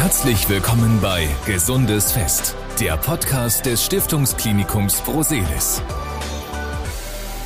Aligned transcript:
Herzlich 0.00 0.48
willkommen 0.48 0.98
bei 1.02 1.28
Gesundes 1.44 2.12
Fest, 2.12 2.56
der 2.80 2.96
Podcast 2.96 3.66
des 3.66 3.84
Stiftungsklinikums 3.84 5.02
Broselis. 5.02 5.82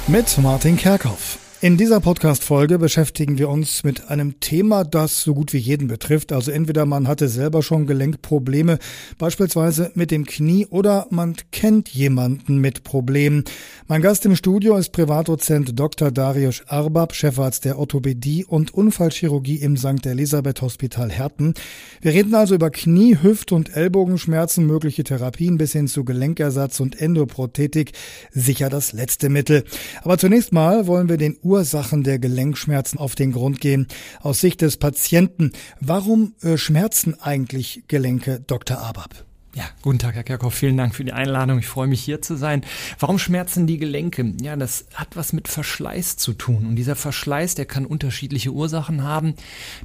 Mit 0.07 0.39
Martin 0.39 0.77
Kerkhoff. 0.77 1.44
In 1.65 1.79
dieser 1.79 2.01
Podcast-Folge 2.01 2.79
beschäftigen 2.79 3.39
wir 3.39 3.49
uns 3.49 3.85
mit 3.85 4.11
einem 4.11 4.39
Thema, 4.39 4.85
das 4.85 5.23
so 5.23 5.33
gut 5.33 5.55
wie 5.55 5.59
jeden 5.59 5.89
betrifft. 5.89 6.31
Also 6.31 6.51
entweder 6.51 6.85
man 6.85 7.09
hatte 7.09 7.27
selber 7.27 7.63
schon 7.63 7.87
Gelenkprobleme, 7.87 8.79
beispielsweise 9.17 9.91
mit 9.95 10.11
dem 10.11 10.27
Knie, 10.27 10.67
oder 10.67 11.07
man 11.09 11.37
kennt 11.53 11.89
jemanden 11.89 12.59
mit 12.59 12.85
Problemen. 12.85 13.45
Mein 13.89 14.03
Gast 14.03 14.27
im 14.27 14.37
Studio 14.37 14.77
ist 14.77 14.93
Privatdozent 14.93 15.79
Dr. 15.79 16.11
Darius 16.11 16.65
Arbab, 16.67 17.15
Chefarzt 17.15 17.65
der 17.65 17.79
Orthopädie 17.79 18.45
und 18.45 18.75
Unfallchirurgie 18.75 19.57
im 19.57 19.79
St. 19.79 20.05
Elisabeth 20.05 20.61
Hospital 20.61 21.11
Herten. 21.11 21.55
Wir 22.03 22.13
reden 22.13 22.35
also 22.35 22.57
über 22.57 22.69
Knie, 22.69 23.17
Hüft- 23.23 23.53
und 23.53 23.75
Ellbogenschmerzen, 23.75 24.67
mögliche 24.67 25.03
Therapien 25.03 25.57
bis 25.57 25.73
hin 25.73 25.89
zu 25.89 26.05
Gelenkersatz 26.05 26.81
und 26.81 27.01
Endoprothetik. 27.01 27.93
Sicher 28.33 28.69
das 28.69 28.93
letzte 28.93 29.31
Mittel. 29.31 29.65
Aber 30.03 30.19
zunächst 30.19 30.53
mal 30.53 30.87
wollen 30.87 31.09
wir 31.09 31.17
den 31.17 31.39
Ursachen 31.55 32.03
der 32.03 32.19
Gelenkschmerzen 32.19 32.99
auf 32.99 33.15
den 33.15 33.31
Grund 33.31 33.61
gehen. 33.61 33.87
Aus 34.21 34.41
Sicht 34.41 34.61
des 34.61 34.77
Patienten, 34.77 35.53
warum 35.79 36.35
äh, 36.43 36.57
schmerzen 36.57 37.21
eigentlich 37.21 37.85
Gelenke, 37.87 38.41
Dr. 38.45 38.79
Abab? 38.79 39.25
Ja, 39.55 39.63
guten 39.83 40.01
Tag, 40.01 40.17
Herr 40.17 40.25
Kerkhoff. 40.25 40.53
Vielen 40.53 40.77
Dank 40.77 40.97
für 40.97 41.05
die 41.05 41.13
Einladung. 41.13 41.61
Ich 41.61 41.69
freue 41.69 41.87
mich, 41.87 42.03
hier 42.03 42.21
zu 42.21 42.37
sein. 42.37 42.63
Warum 42.99 43.21
schmerzen 43.21 43.69
die 43.69 43.79
Gelenke? 43.79 44.35
Ja, 44.43 44.57
das 44.57 44.87
hat 44.95 45.15
was 45.15 45.33
mit 45.33 45.47
Verschleiß 45.47 46.17
zu 46.17 46.33
tun. 46.33 46.67
Und 46.67 46.75
dieser 46.75 46.97
Verschleiß, 46.97 47.55
der 47.55 47.67
kann 47.67 47.87
unterschiedliche 47.87 48.51
Ursachen 48.51 49.05
haben. 49.05 49.35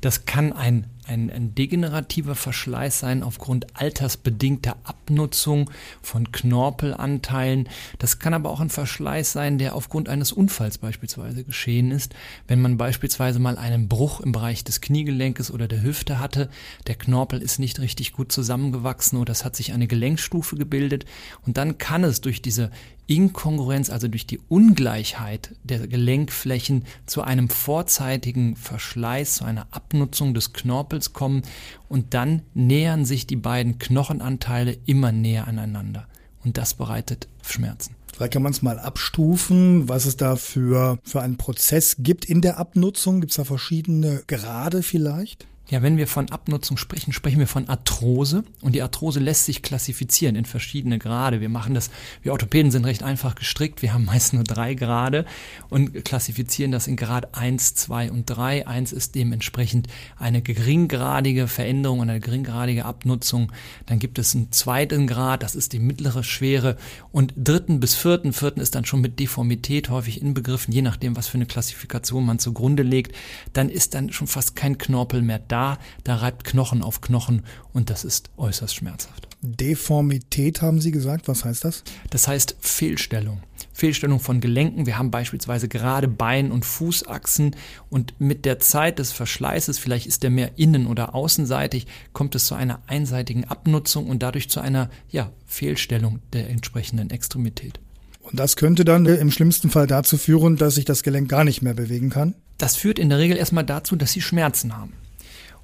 Das 0.02 0.26
kann 0.26 0.54
ein 0.54 0.88
ein, 1.10 1.30
ein 1.32 1.56
degenerativer 1.56 2.36
Verschleiß 2.36 3.00
sein 3.00 3.24
aufgrund 3.24 3.68
altersbedingter 3.76 4.78
Abnutzung 4.84 5.72
von 6.02 6.32
Knorpelanteilen. 6.32 7.68
Das 7.98 8.20
kann 8.20 8.34
aber 8.34 8.50
auch 8.50 8.60
ein 8.60 8.70
Verschleiß 8.70 9.32
sein, 9.32 9.58
der 9.58 9.76
aufgrund 9.76 10.08
eines 10.08 10.32
Unfalls 10.32 10.78
beispielsweise 10.78 11.44
geschehen 11.44 11.92
ist. 11.92 12.14
Wenn 12.48 12.62
man 12.62 12.78
beispielsweise 12.78 13.40
mal 13.40 13.58
einen 13.58 13.88
Bruch 13.88 14.22
im 14.22 14.32
Bereich 14.32 14.64
des 14.64 14.82
Kniegelenkes 14.82 15.52
oder 15.52 15.68
der 15.68 15.82
Hüfte 15.82 16.20
hatte, 16.20 16.50
der 16.88 16.96
Knorpel 16.96 17.42
ist 17.42 17.60
nicht 17.60 17.80
richtig 17.80 18.14
gut 18.14 18.32
zusammengewachsen 18.32 19.18
oder 19.18 19.32
es 19.32 19.44
hat 19.44 19.56
sich 19.56 19.74
eine 19.74 19.88
Gelenkstufe 19.88 20.56
gebildet 20.56 21.06
und 21.46 21.58
dann 21.58 21.78
kann 21.78 22.04
es 22.04 22.22
durch 22.22 22.42
diese 22.42 22.70
Inkongruenz, 23.10 23.90
also 23.90 24.08
durch 24.08 24.28
die 24.28 24.40
Ungleichheit 24.50 25.56
der 25.64 25.88
Gelenkflächen 25.88 26.86
zu 27.08 27.24
einem 27.24 27.50
vorzeitigen 27.50 28.56
Verschleiß, 28.56 29.36
zu 29.36 29.46
einer 29.46 29.68
Abnutzung 29.72 30.34
des 30.34 30.54
Knorpels 30.54 31.14
kommen 31.14 31.42
und 31.88 32.14
dann 32.14 32.44
nähern 32.54 33.06
sich 33.06 33.26
die 33.26 33.36
beiden 33.36 33.80
Knochenanteile 33.80 34.78
immer 34.86 35.12
näher 35.12 35.48
aneinander. 35.48 36.08
Und 36.44 36.58
das 36.58 36.76
bereitet 36.76 37.28
Schmerzen. 37.42 37.96
Vielleicht 38.14 38.34
kann 38.34 38.44
man 38.44 38.52
es 38.52 38.62
mal 38.62 38.80
abstufen, 38.80 39.90
was 39.90 40.06
es 40.06 40.18
da 40.18 40.36
für, 40.36 41.00
für 41.04 41.22
einen 41.22 41.38
Prozess 41.38 41.98
gibt 42.00 42.26
in 42.26 42.42
der 42.42 42.58
Abnutzung. 42.58 43.22
Gibt 43.22 43.32
es 43.32 43.38
da 43.38 43.44
verschiedene 43.44 44.24
Grade 44.28 44.84
vielleicht? 44.84 45.48
Ja, 45.70 45.84
wenn 45.84 45.98
wir 45.98 46.08
von 46.08 46.32
Abnutzung 46.32 46.78
sprechen, 46.78 47.14
sprechen 47.14 47.38
wir 47.38 47.46
von 47.46 47.70
Arthrose. 47.70 48.44
Und 48.62 48.74
die 48.74 48.82
Arthrose 48.82 49.20
lässt 49.20 49.46
sich 49.46 49.62
klassifizieren 49.62 50.36
in 50.36 50.46
verschiedene 50.46 50.98
Grade. 50.98 51.42
Wir 51.42 51.50
machen 51.50 51.76
das, 51.76 51.92
wir 52.24 52.32
Orthopäden 52.32 52.72
sind 52.72 52.86
recht 52.86 53.04
einfach 53.04 53.36
gestrickt. 53.36 53.84
Wir 53.84 53.94
haben 53.94 54.06
meist 54.06 54.34
nur 54.34 54.44
drei 54.44 54.74
Grade 54.74 55.26
und 55.70 56.04
klassifizieren 56.04 56.72
das 56.72 56.88
in 56.88 56.96
Grad 56.96 57.38
1, 57.38 57.76
2 57.76 58.12
und 58.12 58.26
3. 58.26 58.66
1 58.66 58.92
ist 58.94 59.14
dementsprechend 59.14 59.88
eine 60.18 60.42
geringgradige 60.42 61.48
Veränderung, 61.48 62.02
eine 62.02 62.20
geringgradige 62.20 62.86
Abnutzung. 62.86 63.52
Dann 63.86 64.00
gibt 64.00 64.18
es 64.18 64.34
einen 64.34 64.52
zweiten 64.52 65.06
Grad, 65.06 65.44
das 65.44 65.54
ist 65.54 65.74
die 65.74 65.80
mittlere 65.80 66.24
Schwere. 66.24 66.78
Und 67.12 67.34
dritten 67.38 67.80
bis 67.80 67.94
vierten, 67.94 68.34
vierten 68.34 68.60
ist 68.60 68.74
dann 68.74 68.86
schon 68.86 69.02
mit 69.02 69.20
Deformität 69.20 69.90
häufig 69.90 70.20
inbegriffen, 70.20 70.74
je 70.74 70.82
nachdem, 70.82 71.16
was 71.16 71.28
für 71.28 71.36
eine 71.36 71.46
Klassifikation 71.46 72.26
man 72.26 72.40
zugrunde 72.40 72.82
legt. 72.82 73.16
Dann 73.54 73.70
ist 73.70 73.94
dann 73.94 74.12
schon 74.12 74.26
fast 74.26 74.56
kein 74.56 74.80
Knorpel 74.80 75.22
mehr 75.22 75.38
da 75.38 75.59
da, 75.60 75.78
da 76.04 76.16
reibt 76.16 76.46
Knochen 76.46 76.82
auf 76.82 77.02
Knochen 77.02 77.44
und 77.74 77.90
das 77.90 78.06
ist 78.06 78.30
äußerst 78.38 78.76
schmerzhaft. 78.76 79.28
Deformität 79.42 80.62
haben 80.62 80.82
Sie 80.82 80.92
gesagt, 80.92 81.28
was 81.28 81.46
heißt 81.46 81.64
das? 81.66 81.84
Das 82.10 82.28
heißt 82.28 82.56
Fehlstellung. 82.60 83.42
Fehlstellung 83.74 84.20
von 84.20 84.42
Gelenken. 84.42 84.86
Wir 84.86 84.98
haben 84.98 85.12
beispielsweise 85.12 85.68
gerade 85.68 86.08
Bein- 86.08 86.52
und 86.52 86.66
Fußachsen 86.66 87.56
und 87.90 88.20
mit 88.20 88.46
der 88.46 88.60
Zeit 88.60 89.00
des 89.00 89.12
Verschleißes, 89.12 89.80
vielleicht 89.80 90.08
ist 90.08 90.24
der 90.24 90.30
mehr 90.30 90.58
innen- 90.58 90.88
oder 90.88 91.16
außenseitig, 91.16 91.88
kommt 92.12 92.36
es 92.36 92.46
zu 92.46 92.56
einer 92.56 92.82
einseitigen 92.88 93.46
Abnutzung 93.46 94.08
und 94.08 94.24
dadurch 94.24 94.50
zu 94.50 94.60
einer 94.60 94.90
ja, 95.10 95.32
Fehlstellung 95.46 96.20
der 96.34 96.50
entsprechenden 96.50 97.10
Extremität. 97.10 97.80
Und 98.22 98.40
das 98.40 98.56
könnte 98.56 98.86
dann 98.86 99.06
im 99.06 99.32
schlimmsten 99.32 99.70
Fall 99.70 99.88
dazu 99.88 100.18
führen, 100.18 100.58
dass 100.58 100.76
sich 100.76 100.86
das 100.86 101.04
Gelenk 101.04 101.30
gar 101.30 101.44
nicht 101.44 101.62
mehr 101.62 101.74
bewegen 101.74 102.10
kann? 102.10 102.36
Das 102.58 102.76
führt 102.76 103.00
in 103.00 103.10
der 103.10 103.20
Regel 103.20 103.38
erstmal 103.38 103.66
dazu, 103.66 103.96
dass 103.96 104.12
Sie 104.12 104.22
Schmerzen 104.22 104.76
haben 104.76 104.94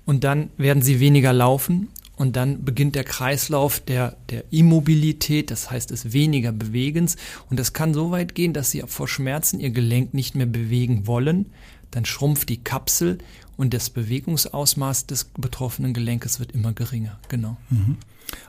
und 0.06 0.24
dann 0.24 0.50
werden 0.58 0.82
sie 0.82 1.00
weniger 1.00 1.34
laufen 1.34 1.90
und 2.16 2.36
dann 2.36 2.64
beginnt 2.64 2.96
der 2.96 3.04
Kreislauf 3.04 3.80
der, 3.80 4.16
der 4.30 4.46
Immobilität, 4.52 5.52
das 5.52 5.70
heißt 5.70 5.92
des 5.92 6.14
weniger 6.14 6.52
Bewegens 6.52 7.18
und 7.50 7.60
das 7.60 7.74
kann 7.74 7.94
so 7.94 8.12
weit 8.12 8.36
gehen, 8.36 8.54
dass 8.54 8.72
sie 8.72 8.84
vor 8.86 9.08
Schmerzen 9.08 9.60
ihr 9.60 9.72
Gelenk 9.72 10.14
nicht 10.14 10.36
mehr 10.36 10.46
bewegen 10.46 11.08
wollen, 11.08 11.48
dann 11.92 12.06
schrumpft 12.06 12.50
die 12.50 12.64
Kapsel 12.64 13.18
und 13.58 13.74
das 13.74 13.90
Bewegungsausmaß 13.90 15.08
des 15.08 15.26
betroffenen 15.38 15.94
Gelenkes 15.94 16.40
wird 16.40 16.52
immer 16.52 16.74
geringer, 16.74 17.20
genau. 17.30 17.58
Mhm. 17.70 17.98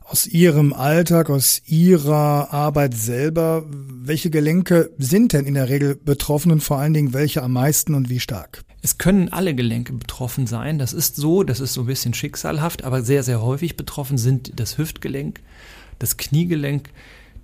Aus 0.05 0.27
Ihrem 0.27 0.73
Alltag, 0.73 1.31
aus 1.31 1.63
Ihrer 1.67 2.53
Arbeit 2.53 2.95
selber, 2.95 3.65
welche 3.69 4.31
Gelenke 4.31 4.91
sind 4.99 5.33
denn 5.33 5.45
in 5.45 5.55
der 5.55 5.69
Regel 5.69 5.97
betroffen 5.97 6.53
und 6.53 6.63
vor 6.63 6.79
allen 6.79 6.95
Dingen 6.95 7.13
welche 7.13 7.43
am 7.43 7.53
meisten 7.53 7.95
und 7.95 8.09
wie 8.09 8.21
stark? 8.21 8.65
Es 8.83 8.99
können 8.99 9.33
alle 9.33 9.55
Gelenke 9.55 9.93
betroffen 9.93 10.47
sein. 10.47 10.79
Das 10.79 10.93
ist 10.93 11.17
so, 11.17 11.43
das 11.43 11.59
ist 11.59 11.73
so 11.73 11.81
ein 11.83 11.87
bisschen 11.87 12.15
schicksalhaft, 12.15 12.85
aber 12.85 13.03
sehr, 13.03 13.23
sehr 13.23 13.43
häufig 13.43 13.77
betroffen 13.77 14.17
sind 14.17 14.61
das 14.61 14.79
Hüftgelenk, 14.79 15.41
das 15.99 16.17
Kniegelenk, 16.17 16.91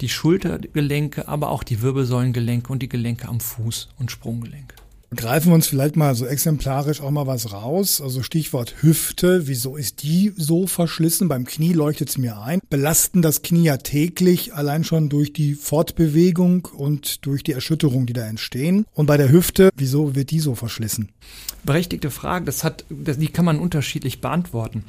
die 0.01 0.09
Schultergelenke, 0.09 1.29
aber 1.29 1.51
auch 1.51 1.65
die 1.65 1.83
Wirbelsäulengelenke 1.83 2.73
und 2.73 2.81
die 2.81 2.89
Gelenke 2.89 3.29
am 3.29 3.41
Fuß 3.41 3.89
und 3.99 4.11
Sprunggelenk. 4.11 4.75
Greifen 5.15 5.51
wir 5.51 5.55
uns 5.55 5.67
vielleicht 5.67 5.97
mal 5.97 6.15
so 6.15 6.25
exemplarisch 6.25 7.03
auch 7.03 7.11
mal 7.11 7.27
was 7.27 7.53
raus. 7.53 8.01
Also 8.01 8.23
Stichwort 8.23 8.77
Hüfte. 8.81 9.47
Wieso 9.47 9.77
ist 9.77 10.03
die 10.03 10.33
so 10.37 10.67
verschlissen? 10.67 11.29
Beim 11.29 11.45
Knie 11.45 11.75
leuchtet 11.75 12.09
es 12.09 12.17
mir 12.17 12.41
ein. 12.41 12.61
Belasten 12.71 13.21
das 13.21 13.43
Knie 13.43 13.65
ja 13.65 13.77
täglich 13.77 14.55
allein 14.55 14.85
schon 14.85 15.11
durch 15.11 15.35
die 15.35 15.55
Fortbewegung 15.55 16.67
und 16.75 17.27
durch 17.27 17.43
die 17.43 17.53
Erschütterung, 17.53 18.07
die 18.07 18.15
da 18.15 18.27
entstehen. 18.27 18.87
Und 18.95 19.05
bei 19.05 19.19
der 19.19 19.31
Hüfte, 19.31 19.69
wieso 19.77 20.15
wird 20.15 20.31
die 20.31 20.41
so 20.41 20.55
verschlissen? 20.55 21.11
Berechtigte 21.63 22.11
Frage. 22.11 22.47
Das 22.47 22.65
hat, 22.65 22.87
die 22.89 23.29
kann 23.29 23.45
man 23.45 23.59
unterschiedlich 23.59 24.23
beantworten. 24.23 24.85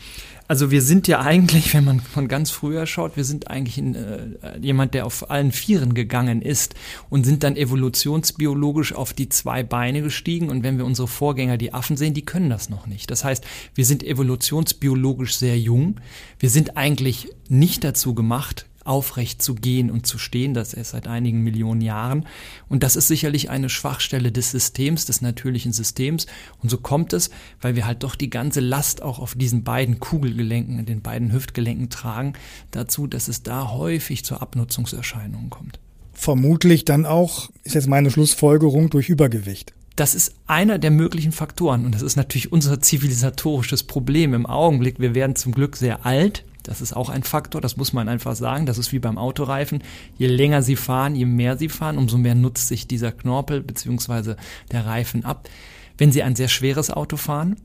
Also 0.53 0.69
wir 0.69 0.83
sind 0.83 1.07
ja 1.07 1.19
eigentlich, 1.19 1.73
wenn 1.73 1.83
man 1.83 1.99
von 1.99 2.27
ganz 2.27 2.51
früher 2.51 2.85
schaut, 2.85 3.17
wir 3.17 3.23
sind 3.23 3.47
eigentlich 3.47 3.79
in, 3.79 3.95
äh, 3.95 4.55
jemand, 4.61 4.93
der 4.93 5.07
auf 5.07 5.31
allen 5.31 5.51
Vieren 5.51 5.95
gegangen 5.95 6.43
ist 6.43 6.75
und 7.09 7.25
sind 7.25 7.41
dann 7.41 7.55
evolutionsbiologisch 7.55 8.93
auf 8.93 9.13
die 9.13 9.29
zwei 9.29 9.63
Beine 9.63 10.03
gestiegen. 10.03 10.51
Und 10.51 10.61
wenn 10.61 10.77
wir 10.77 10.85
unsere 10.85 11.07
Vorgänger, 11.07 11.57
die 11.57 11.73
Affen 11.73 11.97
sehen, 11.97 12.13
die 12.13 12.23
können 12.23 12.51
das 12.51 12.69
noch 12.69 12.85
nicht. 12.85 13.09
Das 13.09 13.23
heißt, 13.23 13.43
wir 13.73 13.83
sind 13.83 14.03
evolutionsbiologisch 14.03 15.37
sehr 15.37 15.57
jung. 15.57 15.95
Wir 16.37 16.51
sind 16.51 16.77
eigentlich 16.77 17.29
nicht 17.49 17.83
dazu 17.83 18.13
gemacht, 18.13 18.67
aufrecht 18.85 19.41
zu 19.41 19.55
gehen 19.55 19.89
und 19.91 20.05
zu 20.05 20.17
stehen, 20.17 20.53
das 20.53 20.73
erst 20.73 20.91
seit 20.91 21.07
einigen 21.07 21.41
Millionen 21.41 21.81
Jahren. 21.81 22.25
Und 22.69 22.83
das 22.83 22.95
ist 22.95 23.07
sicherlich 23.07 23.49
eine 23.49 23.69
Schwachstelle 23.69 24.31
des 24.31 24.51
Systems, 24.51 25.05
des 25.05 25.21
natürlichen 25.21 25.73
Systems. 25.73 26.25
Und 26.61 26.69
so 26.69 26.77
kommt 26.77 27.13
es, 27.13 27.29
weil 27.61 27.75
wir 27.75 27.85
halt 27.85 28.03
doch 28.03 28.15
die 28.15 28.29
ganze 28.29 28.59
Last 28.59 29.01
auch 29.01 29.19
auf 29.19 29.35
diesen 29.35 29.63
beiden 29.63 29.99
Kugelgelenken, 29.99 30.85
den 30.85 31.01
beiden 31.01 31.31
Hüftgelenken 31.31 31.89
tragen, 31.89 32.33
dazu, 32.71 33.07
dass 33.07 33.27
es 33.27 33.43
da 33.43 33.71
häufig 33.71 34.25
zu 34.25 34.35
Abnutzungserscheinungen 34.35 35.49
kommt. 35.49 35.79
Vermutlich 36.13 36.85
dann 36.85 37.05
auch, 37.05 37.49
ist 37.63 37.75
jetzt 37.75 37.87
meine 37.87 38.11
Schlussfolgerung, 38.11 38.89
durch 38.89 39.09
Übergewicht. 39.09 39.73
Das 39.95 40.15
ist 40.15 40.33
einer 40.47 40.79
der 40.79 40.89
möglichen 40.89 41.31
Faktoren 41.31 41.85
und 41.85 41.93
das 41.93 42.01
ist 42.01 42.15
natürlich 42.15 42.51
unser 42.51 42.81
zivilisatorisches 42.81 43.83
Problem 43.83 44.33
im 44.33 44.45
Augenblick. 44.45 44.99
Wir 44.99 45.13
werden 45.13 45.35
zum 45.35 45.51
Glück 45.51 45.75
sehr 45.75 46.05
alt 46.05 46.45
das 46.63 46.81
ist 46.81 46.93
auch 46.93 47.09
ein 47.09 47.23
Faktor, 47.23 47.61
das 47.61 47.77
muss 47.77 47.93
man 47.93 48.09
einfach 48.09 48.35
sagen. 48.35 48.65
Das 48.65 48.77
ist 48.77 48.91
wie 48.93 48.99
beim 48.99 49.17
Autoreifen. 49.17 49.83
Je 50.17 50.27
länger 50.27 50.63
Sie 50.63 50.77
fahren, 50.77 51.15
je 51.15 51.25
mehr 51.25 51.57
Sie 51.57 51.69
fahren, 51.69 51.97
umso 51.97 52.17
mehr 52.17 52.35
nutzt 52.35 52.69
sich 52.69 52.87
dieser 52.87 53.11
Knorpel 53.11 53.61
bzw. 53.61 54.35
der 54.71 54.85
Reifen 54.85 55.25
ab. 55.25 55.49
Wenn 55.97 56.11
Sie 56.11 56.23
ein 56.23 56.35
sehr 56.35 56.47
schweres 56.47 56.89
Auto 56.89 57.17
fahren, 57.17 57.57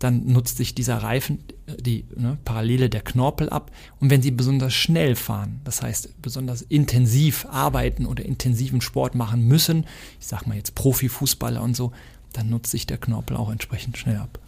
dann 0.00 0.26
nutzt 0.26 0.56
sich 0.56 0.74
dieser 0.74 0.96
Reifen, 0.98 1.44
die 1.78 2.04
ne, 2.16 2.36
Parallele 2.44 2.90
der 2.90 3.02
Knorpel 3.02 3.48
ab. 3.48 3.70
Und 4.00 4.10
wenn 4.10 4.20
Sie 4.20 4.32
besonders 4.32 4.74
schnell 4.74 5.14
fahren, 5.14 5.60
das 5.62 5.80
heißt 5.80 6.20
besonders 6.20 6.62
intensiv 6.62 7.46
arbeiten 7.48 8.06
oder 8.06 8.24
intensiven 8.24 8.80
Sport 8.80 9.14
machen 9.14 9.46
müssen, 9.46 9.86
ich 10.18 10.26
sag 10.26 10.46
mal 10.46 10.56
jetzt 10.56 10.74
Profifußballer 10.74 11.62
und 11.62 11.76
so, 11.76 11.92
dann 12.32 12.50
nutzt 12.50 12.72
sich 12.72 12.86
der 12.86 12.98
Knorpel 12.98 13.36
auch 13.36 13.50
entsprechend 13.52 13.96
schnell 13.96 14.16
ab. 14.16 14.40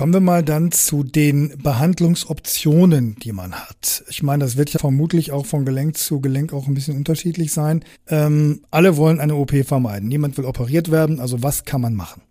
Kommen 0.00 0.14
wir 0.14 0.20
mal 0.20 0.42
dann 0.42 0.72
zu 0.72 1.02
den 1.02 1.58
Behandlungsoptionen, 1.58 3.16
die 3.16 3.32
man 3.32 3.52
hat. 3.52 4.02
Ich 4.08 4.22
meine, 4.22 4.42
das 4.42 4.56
wird 4.56 4.72
ja 4.72 4.78
vermutlich 4.78 5.30
auch 5.30 5.44
von 5.44 5.66
Gelenk 5.66 5.98
zu 5.98 6.22
Gelenk 6.22 6.54
auch 6.54 6.66
ein 6.66 6.72
bisschen 6.72 6.96
unterschiedlich 6.96 7.52
sein. 7.52 7.84
Ähm, 8.08 8.62
alle 8.70 8.96
wollen 8.96 9.20
eine 9.20 9.34
OP 9.34 9.52
vermeiden. 9.62 10.08
Niemand 10.08 10.38
will 10.38 10.46
operiert 10.46 10.90
werden. 10.90 11.20
Also 11.20 11.42
was 11.42 11.66
kann 11.66 11.82
man 11.82 11.94
machen? 11.96 12.22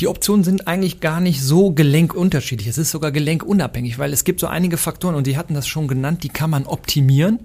Die 0.00 0.08
Optionen 0.08 0.42
sind 0.42 0.66
eigentlich 0.66 0.98
gar 0.98 1.20
nicht 1.20 1.42
so 1.42 1.70
gelenkunterschiedlich. 1.70 2.66
Es 2.66 2.76
ist 2.76 2.90
sogar 2.90 3.12
gelenkunabhängig, 3.12 4.00
weil 4.00 4.12
es 4.12 4.24
gibt 4.24 4.40
so 4.40 4.48
einige 4.48 4.76
Faktoren 4.76 5.14
und 5.14 5.24
Sie 5.24 5.36
hatten 5.36 5.54
das 5.54 5.68
schon 5.68 5.86
genannt, 5.86 6.24
die 6.24 6.28
kann 6.28 6.50
man 6.50 6.66
optimieren. 6.66 7.38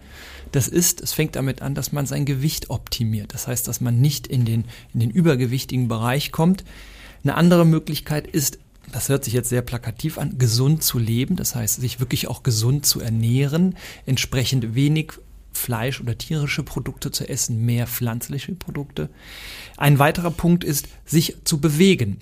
Das 0.54 0.68
ist, 0.68 1.02
es 1.02 1.14
fängt 1.14 1.36
damit 1.36 1.62
an, 1.62 1.76
dass 1.76 1.92
man 1.92 2.08
sein 2.08 2.26
Gewicht 2.26 2.72
optimiert. 2.72 3.36
Das 3.36 3.46
heißt, 3.46 3.68
dass 3.68 3.80
man 3.80 4.02
nicht 4.02 4.26
in 4.26 4.44
den, 4.44 4.66
in 4.96 5.02
den 5.02 5.12
übergewichtigen 5.12 5.88
Bereich 5.88 6.32
kommt. 6.32 6.64
Eine 7.24 7.36
andere 7.36 7.66
Möglichkeit 7.66 8.26
ist, 8.26 8.58
das 8.92 9.10
hört 9.10 9.24
sich 9.24 9.34
jetzt 9.34 9.50
sehr 9.50 9.62
plakativ 9.62 10.18
an, 10.18 10.38
gesund 10.38 10.84
zu 10.84 10.98
leben, 10.98 11.36
das 11.36 11.56
heißt, 11.56 11.82
sich 11.82 12.00
wirklich 12.00 12.28
auch 12.28 12.44
gesund 12.44 12.86
zu 12.86 13.02
ernähren, 13.02 13.76
entsprechend 14.06 14.76
wenig 14.76 15.14
Fleisch 15.52 16.00
oder 16.00 16.18
tierische 16.18 16.64
Produkte 16.64 17.12
zu 17.12 17.28
essen, 17.28 17.66
mehr 17.66 17.88
pflanzliche 17.88 18.54
Produkte. 18.54 19.10
Ein 19.76 20.00
weiterer 20.00 20.32
Punkt 20.32 20.64
ist, 20.64 20.88
sich 21.06 21.38
zu 21.44 21.60
bewegen. 21.60 22.20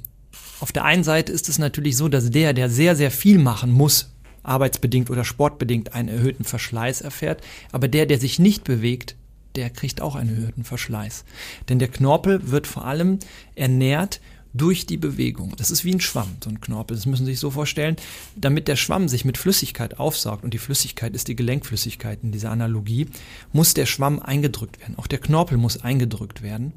Auf 0.60 0.72
der 0.72 0.86
einen 0.86 1.04
Seite 1.04 1.32
ist 1.32 1.50
es 1.50 1.60
natürlich 1.60 1.98
so, 1.98 2.08
dass 2.08 2.32
der, 2.32 2.54
der 2.54 2.70
sehr, 2.70 2.96
sehr 2.96 3.12
viel 3.12 3.38
machen 3.38 3.72
muss, 3.72 4.12
arbeitsbedingt 4.44 5.10
oder 5.10 5.26
sportbedingt 5.26 5.94
einen 5.94 6.10
erhöhten 6.10 6.46
Verschleiß 6.46 7.02
erfährt, 7.02 7.42
aber 7.72 7.88
der, 7.88 8.06
der 8.06 8.20
sich 8.20 8.40
nicht 8.40 8.64
bewegt, 8.64 9.16
der 9.56 9.70
kriegt 9.70 10.02
auch 10.02 10.16
einen 10.16 10.36
erhöhten 10.36 10.64
Verschleiß. 10.64 11.26
Denn 11.70 11.80
der 11.80 11.88
Knorpel 11.88 12.52
wird 12.52 12.68
vor 12.68 12.86
allem 12.86 13.20
ernährt 13.56 14.22
durch 14.56 14.86
die 14.86 14.98
Bewegung. 14.98 15.54
Das 15.58 15.70
ist 15.70 15.84
wie 15.84 15.92
ein 15.92 16.00
Schwamm, 16.00 16.38
so 16.44 16.50
ein 16.50 16.62
Knorpel. 16.62 16.96
Das 16.96 17.06
müssen 17.06 17.26
Sie 17.26 17.34
sich 17.34 17.40
so 17.40 17.52
vorstellen. 17.52 17.98
Damit 18.36 18.68
der 18.68 18.76
Schwamm 18.76 19.08
sich 19.08 19.26
mit 19.26 19.38
Flüssigkeit 19.38 20.00
aufsaugt, 20.00 20.44
und 20.44 20.54
die 20.54 20.60
Flüssigkeit 20.60 21.14
ist 21.14 21.28
die 21.28 21.36
Gelenkflüssigkeit 21.36 22.20
in 22.24 22.32
dieser 22.32 22.52
Analogie, 22.52 23.08
muss 23.52 23.74
der 23.74 23.86
Schwamm 23.86 24.20
eingedrückt 24.20 24.80
werden. 24.80 24.98
Auch 24.98 25.08
der 25.08 25.20
Knorpel 25.20 25.58
muss 25.58 25.82
eingedrückt 25.82 26.42
werden, 26.42 26.72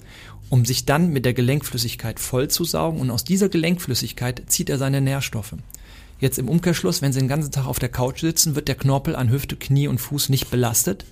um 0.50 0.64
sich 0.64 0.86
dann 0.86 1.12
mit 1.12 1.24
der 1.24 1.34
Gelenkflüssigkeit 1.34 2.18
vollzusaugen. 2.18 3.00
Und 3.00 3.10
aus 3.10 3.24
dieser 3.24 3.48
Gelenkflüssigkeit 3.48 4.42
zieht 4.48 4.70
er 4.70 4.78
seine 4.78 5.00
Nährstoffe. 5.00 5.54
Jetzt 6.20 6.38
im 6.40 6.48
Umkehrschluss, 6.48 7.00
wenn 7.00 7.12
Sie 7.12 7.20
den 7.20 7.28
ganzen 7.28 7.52
Tag 7.52 7.66
auf 7.66 7.78
der 7.78 7.90
Couch 7.90 8.20
sitzen, 8.20 8.56
wird 8.56 8.66
der 8.66 8.74
Knorpel 8.74 9.14
an 9.14 9.30
Hüfte, 9.30 9.54
Knie 9.54 9.86
und 9.86 9.98
Fuß 9.98 10.30
nicht 10.30 10.50
belastet. 10.50 11.04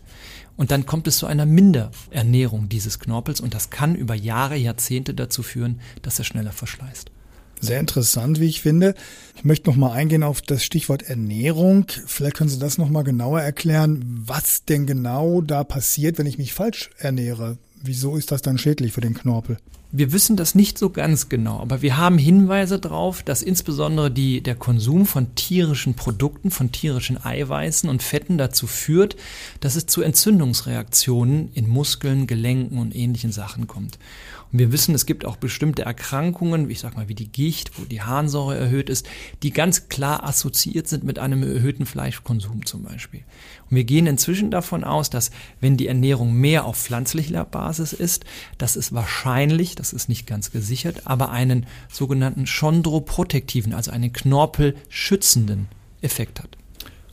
Und 0.57 0.71
dann 0.71 0.87
kommt 0.87 1.07
es 1.07 1.19
zu 1.19 1.27
einer 1.27 1.47
Minderernährung 1.47 2.69
dieses 2.69 2.99
Knorpels 2.99 3.41
und 3.41 3.55
das 3.55 3.71
kann 3.71 3.95
über 3.95 4.15
Jahre, 4.15 4.57
Jahrzehnte 4.57 5.15
dazu 5.15 5.43
führen, 5.43 5.81
dass 6.03 6.19
er 6.19 6.25
schneller 6.25 6.53
verschleißt. 6.53 7.11
Sehr 7.61 7.81
interessant, 7.81 8.39
wie 8.39 8.47
ich 8.47 8.61
finde. 8.61 8.95
Ich 9.35 9.45
möchte 9.45 9.71
noch 9.71 9.77
mal 9.77 9.93
eingehen 9.93 10.23
auf 10.23 10.43
das 10.43 10.63
Stichwort 10.63 11.03
Ernährung. 11.03 11.87
Vielleicht 12.07 12.37
können 12.37 12.51
Sie 12.51 12.59
das 12.59 12.77
noch 12.79 12.91
mal 12.91 13.03
genauer 13.03 13.41
erklären, 13.41 14.05
was 14.05 14.65
denn 14.65 14.87
genau 14.87 15.41
da 15.41 15.65
passiert, 15.65 16.19
wenn 16.19 16.27
ich 16.27 16.39
mich 16.39 16.53
falsch 16.53 16.91
ernähre. 16.99 17.57
Wieso 17.83 18.17
ist 18.17 18.31
das 18.31 18.43
dann 18.43 18.59
schädlich 18.59 18.93
für 18.93 19.01
den 19.01 19.15
Knorpel? 19.15 19.57
Wir 19.93 20.13
wissen 20.13 20.37
das 20.37 20.57
nicht 20.57 20.79
so 20.79 20.91
ganz 20.91 21.29
genau, 21.29 21.61
aber 21.61 21.81
wir 21.81 21.97
haben 21.97 22.19
Hinweise 22.19 22.79
darauf, 22.79 23.23
dass 23.23 23.43
insbesondere 23.43 24.11
die, 24.11 24.43
der 24.43 24.57
Konsum 24.57 25.07
von 25.07 25.35
tierischen 25.37 25.95
Produkten, 25.95 26.51
von 26.51 26.73
tierischen 26.73 27.25
Eiweißen 27.25 27.89
und 27.89 28.03
Fetten 28.03 28.37
dazu 28.37 28.67
führt, 28.67 29.17
dass 29.61 29.77
es 29.77 29.87
zu 29.87 30.03
Entzündungsreaktionen 30.03 31.53
in 31.55 31.69
Muskeln, 31.69 32.27
Gelenken 32.27 32.79
und 32.79 32.97
ähnlichen 32.97 33.31
Sachen 33.31 33.69
kommt. 33.69 33.99
Und 34.53 34.61
wir 34.61 34.73
wissen, 34.73 34.95
es 34.95 35.07
gibt 35.07 35.25
auch 35.25 35.37
bestimmte 35.37 35.83
Erkrankungen, 35.83 36.71
ich 36.71 36.81
sag 36.81 36.97
mal, 36.97 37.09
wie 37.09 37.15
die 37.15 37.31
Gicht, 37.31 37.79
wo 37.79 37.85
die 37.85 38.03
Harnsäure 38.03 38.57
erhöht 38.57 38.89
ist, 38.89 39.07
die 39.43 39.51
ganz 39.51 39.89
klar 39.89 40.25
assoziiert 40.25 40.89
sind 40.89 41.05
mit 41.05 41.19
einem 41.19 41.43
erhöhten 41.43 41.85
Fleischkonsum 41.85 42.65
zum 42.65 42.85
Beispiel. 42.85 43.23
Und 43.69 43.77
wir 43.77 43.85
gehen 43.85 44.07
inzwischen 44.07 44.51
davon 44.51 44.85
aus, 44.85 45.11
dass 45.11 45.31
wenn 45.61 45.77
die 45.77 45.89
Ernährung 45.89 46.33
mehr 46.33 46.65
auf 46.65 46.77
pflanzlicher 46.77 47.45
Basis 47.45 47.93
ist, 47.93 48.25
dass 48.59 48.77
es 48.77 48.95
wahrscheinlich, 48.95 49.75
das 49.79 49.93
ist 49.93 50.09
nicht 50.09 50.27
ganz 50.27 50.51
gesichert, 50.51 51.03
aber 51.07 51.31
einen 51.31 51.67
sogenannten 51.91 52.47
chondroprotektiven, 52.47 53.73
also 53.73 53.91
einen 53.91 54.13
knorpelschützenden 54.13 55.69
Effekt 56.03 56.41
hat. 56.41 56.57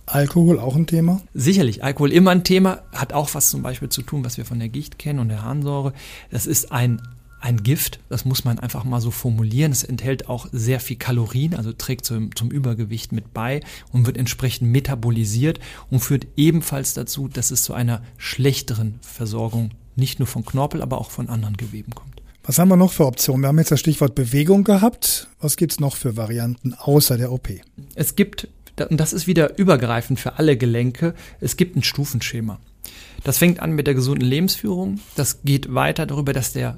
Alkohol 0.05 0.59
auch 0.59 0.75
ein 0.75 0.87
Thema? 0.87 1.21
Sicherlich, 1.33 1.83
Alkohol 1.83 2.11
immer 2.11 2.31
ein 2.31 2.43
Thema, 2.43 2.81
hat 2.91 3.13
auch 3.13 3.33
was 3.33 3.49
zum 3.49 3.61
Beispiel 3.61 3.89
zu 3.89 4.01
tun, 4.01 4.25
was 4.25 4.37
wir 4.37 4.45
von 4.45 4.59
der 4.59 4.69
Gicht 4.69 4.99
kennen 4.99 5.19
und 5.19 5.29
der 5.29 5.43
Harnsäure. 5.43 5.93
Das 6.29 6.45
ist 6.45 6.71
ein 6.71 7.01
ein 7.43 7.61
Gift, 7.61 7.99
das 8.07 8.23
muss 8.23 8.45
man 8.45 8.57
einfach 8.57 8.85
mal 8.85 9.01
so 9.01 9.11
formulieren. 9.11 9.73
Es 9.73 9.83
enthält 9.83 10.29
auch 10.29 10.47
sehr 10.53 10.79
viel 10.79 10.95
Kalorien, 10.95 11.55
also 11.55 11.73
trägt 11.73 12.05
zum, 12.05 12.33
zum 12.37 12.49
Übergewicht 12.51 13.11
mit 13.11 13.33
bei 13.33 13.59
und 13.91 14.05
wird 14.05 14.15
entsprechend 14.17 14.71
metabolisiert 14.71 15.59
und 15.91 15.99
führt 15.99 16.25
ebenfalls 16.37 16.93
dazu, 16.93 17.27
dass 17.27 17.51
es 17.51 17.63
zu 17.63 17.73
einer 17.73 18.01
schlechteren 18.17 18.97
Versorgung 19.01 19.71
nicht 19.97 20.19
nur 20.19 20.27
von 20.27 20.45
Knorpel, 20.45 20.81
aber 20.81 20.99
auch 20.99 21.11
von 21.11 21.27
anderen 21.27 21.57
Geweben 21.57 21.93
kommt. 21.93 22.22
Was 22.45 22.59
haben 22.59 22.67
wir 22.67 22.75
noch 22.75 22.91
für 22.91 23.05
Optionen? 23.05 23.41
Wir 23.41 23.47
haben 23.47 23.57
jetzt 23.57 23.71
das 23.71 23.79
Stichwort 23.79 24.15
Bewegung 24.15 24.65
gehabt. 24.65 25.29
Was 25.39 25.55
gibt 25.55 25.71
es 25.71 25.79
noch 25.79 25.95
für 25.95 26.17
Varianten 26.17 26.73
außer 26.73 27.17
der 27.17 27.31
OP? 27.31 27.47
Es 27.95 28.17
gibt, 28.17 28.49
und 28.89 28.99
das 28.99 29.13
ist 29.13 29.27
wieder 29.27 29.57
übergreifend 29.57 30.19
für 30.19 30.37
alle 30.37 30.57
Gelenke, 30.57 31.13
es 31.39 31.55
gibt 31.55 31.77
ein 31.77 31.83
Stufenschema. 31.83 32.59
Das 33.23 33.37
fängt 33.37 33.61
an 33.61 33.71
mit 33.71 33.87
der 33.87 33.93
gesunden 33.93 34.27
Lebensführung. 34.27 34.99
Das 35.15 35.43
geht 35.43 35.73
weiter 35.73 36.05
darüber, 36.05 36.33
dass 36.33 36.51
der 36.51 36.77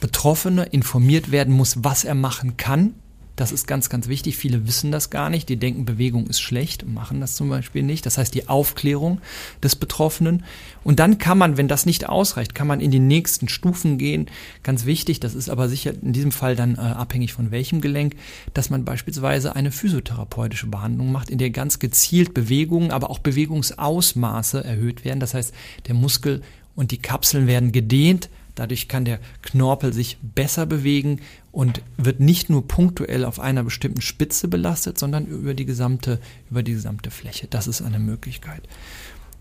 Betroffene 0.00 0.64
informiert 0.64 1.30
werden 1.30 1.54
muss, 1.54 1.84
was 1.84 2.02
er 2.02 2.16
machen 2.16 2.56
kann. 2.56 2.94
Das 3.36 3.50
ist 3.50 3.66
ganz, 3.66 3.88
ganz 3.88 4.06
wichtig. 4.06 4.36
Viele 4.36 4.66
wissen 4.66 4.92
das 4.92 5.10
gar 5.10 5.28
nicht. 5.28 5.48
Die 5.48 5.56
denken, 5.56 5.84
Bewegung 5.84 6.28
ist 6.28 6.40
schlecht 6.40 6.84
und 6.84 6.94
machen 6.94 7.20
das 7.20 7.34
zum 7.34 7.48
Beispiel 7.48 7.82
nicht. 7.82 8.06
Das 8.06 8.16
heißt, 8.16 8.32
die 8.32 8.48
Aufklärung 8.48 9.20
des 9.62 9.74
Betroffenen. 9.74 10.44
Und 10.84 11.00
dann 11.00 11.18
kann 11.18 11.38
man, 11.38 11.56
wenn 11.56 11.66
das 11.66 11.84
nicht 11.84 12.08
ausreicht, 12.08 12.54
kann 12.54 12.68
man 12.68 12.80
in 12.80 12.92
die 12.92 13.00
nächsten 13.00 13.48
Stufen 13.48 13.98
gehen. 13.98 14.26
Ganz 14.62 14.84
wichtig, 14.84 15.18
das 15.18 15.34
ist 15.34 15.48
aber 15.48 15.68
sicher 15.68 15.92
in 16.00 16.12
diesem 16.12 16.30
Fall 16.30 16.54
dann 16.54 16.76
äh, 16.76 16.80
abhängig 16.80 17.32
von 17.32 17.50
welchem 17.50 17.80
Gelenk, 17.80 18.14
dass 18.52 18.70
man 18.70 18.84
beispielsweise 18.84 19.56
eine 19.56 19.72
physiotherapeutische 19.72 20.68
Behandlung 20.68 21.10
macht, 21.10 21.30
in 21.30 21.38
der 21.38 21.50
ganz 21.50 21.80
gezielt 21.80 22.34
Bewegungen, 22.34 22.92
aber 22.92 23.10
auch 23.10 23.18
Bewegungsausmaße 23.18 24.62
erhöht 24.62 25.04
werden. 25.04 25.20
Das 25.20 25.34
heißt, 25.34 25.52
der 25.88 25.94
Muskel 25.94 26.42
und 26.76 26.92
die 26.92 26.98
Kapseln 26.98 27.46
werden 27.46 27.72
gedehnt, 27.72 28.28
Dadurch 28.54 28.88
kann 28.88 29.04
der 29.04 29.20
Knorpel 29.42 29.92
sich 29.92 30.18
besser 30.22 30.66
bewegen 30.66 31.20
und 31.50 31.82
wird 31.96 32.20
nicht 32.20 32.50
nur 32.50 32.66
punktuell 32.66 33.24
auf 33.24 33.40
einer 33.40 33.64
bestimmten 33.64 34.00
Spitze 34.00 34.48
belastet, 34.48 34.98
sondern 34.98 35.26
über 35.26 35.54
die 35.54 35.64
gesamte, 35.64 36.20
über 36.50 36.62
die 36.62 36.72
gesamte 36.72 37.10
Fläche. 37.10 37.48
Das 37.48 37.66
ist 37.66 37.82
eine 37.82 37.98
Möglichkeit. 37.98 38.62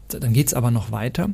Dann 0.08 0.34
geht 0.34 0.48
es 0.48 0.54
aber 0.54 0.72
noch 0.72 0.92
weiter. 0.92 1.30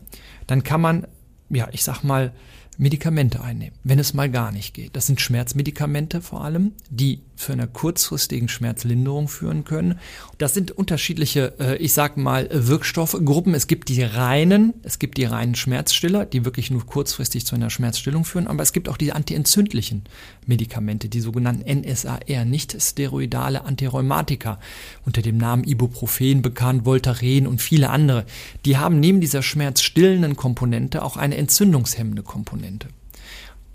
Dann 0.48 0.63
kann 0.63 0.81
man, 0.81 1.07
ja, 1.50 1.67
ich 1.71 1.83
sag 1.83 2.03
mal, 2.03 2.33
Medikamente 2.77 3.41
einnehmen, 3.41 3.75
wenn 3.83 4.00
es 4.00 4.13
mal 4.13 4.29
gar 4.29 4.53
nicht 4.53 4.74
geht. 4.74 4.95
Das 4.95 5.05
sind 5.05 5.19
Schmerzmedikamente 5.19 6.21
vor 6.21 6.45
allem, 6.45 6.71
die 6.89 7.21
für 7.39 7.53
eine 7.53 7.67
kurzfristigen 7.67 8.50
Schmerzlinderung 8.50 9.29
führen 9.29 9.63
können. 9.63 9.98
Das 10.38 10.53
sind 10.53 10.72
unterschiedliche, 10.72 11.53
äh, 11.60 11.77
ich 11.77 11.93
sag 11.93 12.17
mal, 12.17 12.50
Wirkstoffgruppen. 12.51 13.53
Es 13.53 13.67
gibt 13.67 13.88
die 13.88 14.03
reinen, 14.03 14.74
es 14.84 15.00
gibt 15.00 15.17
die 15.17 15.24
reinen 15.24 15.55
Schmerzstiller, 15.55 16.25
die 16.25 16.43
wirklich 16.43 16.69
nur 16.69 16.86
kurzfristig 16.86 17.46
zu 17.46 17.55
einer 17.55 17.69
Schmerzstillung 17.69 18.25
führen, 18.25 18.48
aber 18.48 18.62
es 18.62 18.74
gibt 18.74 18.89
auch 18.89 18.98
die 18.98 19.13
antientzündlichen 19.13 20.03
Medikamente, 20.46 21.08
die 21.08 21.22
sogenannten 21.22 21.63
NSAR, 21.63 22.19
nicht 22.43 22.75
steroidale 22.81 23.63
Antirheumatika, 23.63 24.60
unter 25.05 25.22
dem 25.22 25.38
Namen 25.38 25.63
Ibuprofen 25.63 26.41
bekannt, 26.41 26.84
Voltaren 26.86 27.48
und 27.48 27.62
viele 27.62 27.89
andere. 27.89 28.25
Die 28.65 28.77
haben 28.77 29.00
neben 29.00 29.22
dieser 29.22 29.43
schmerzstillenden 29.43 30.36
Komponente 30.36 31.03
auch 31.03 31.15
eine 31.15 31.38
entzündungshemmende 31.38 32.24
Komponente. 32.24 32.89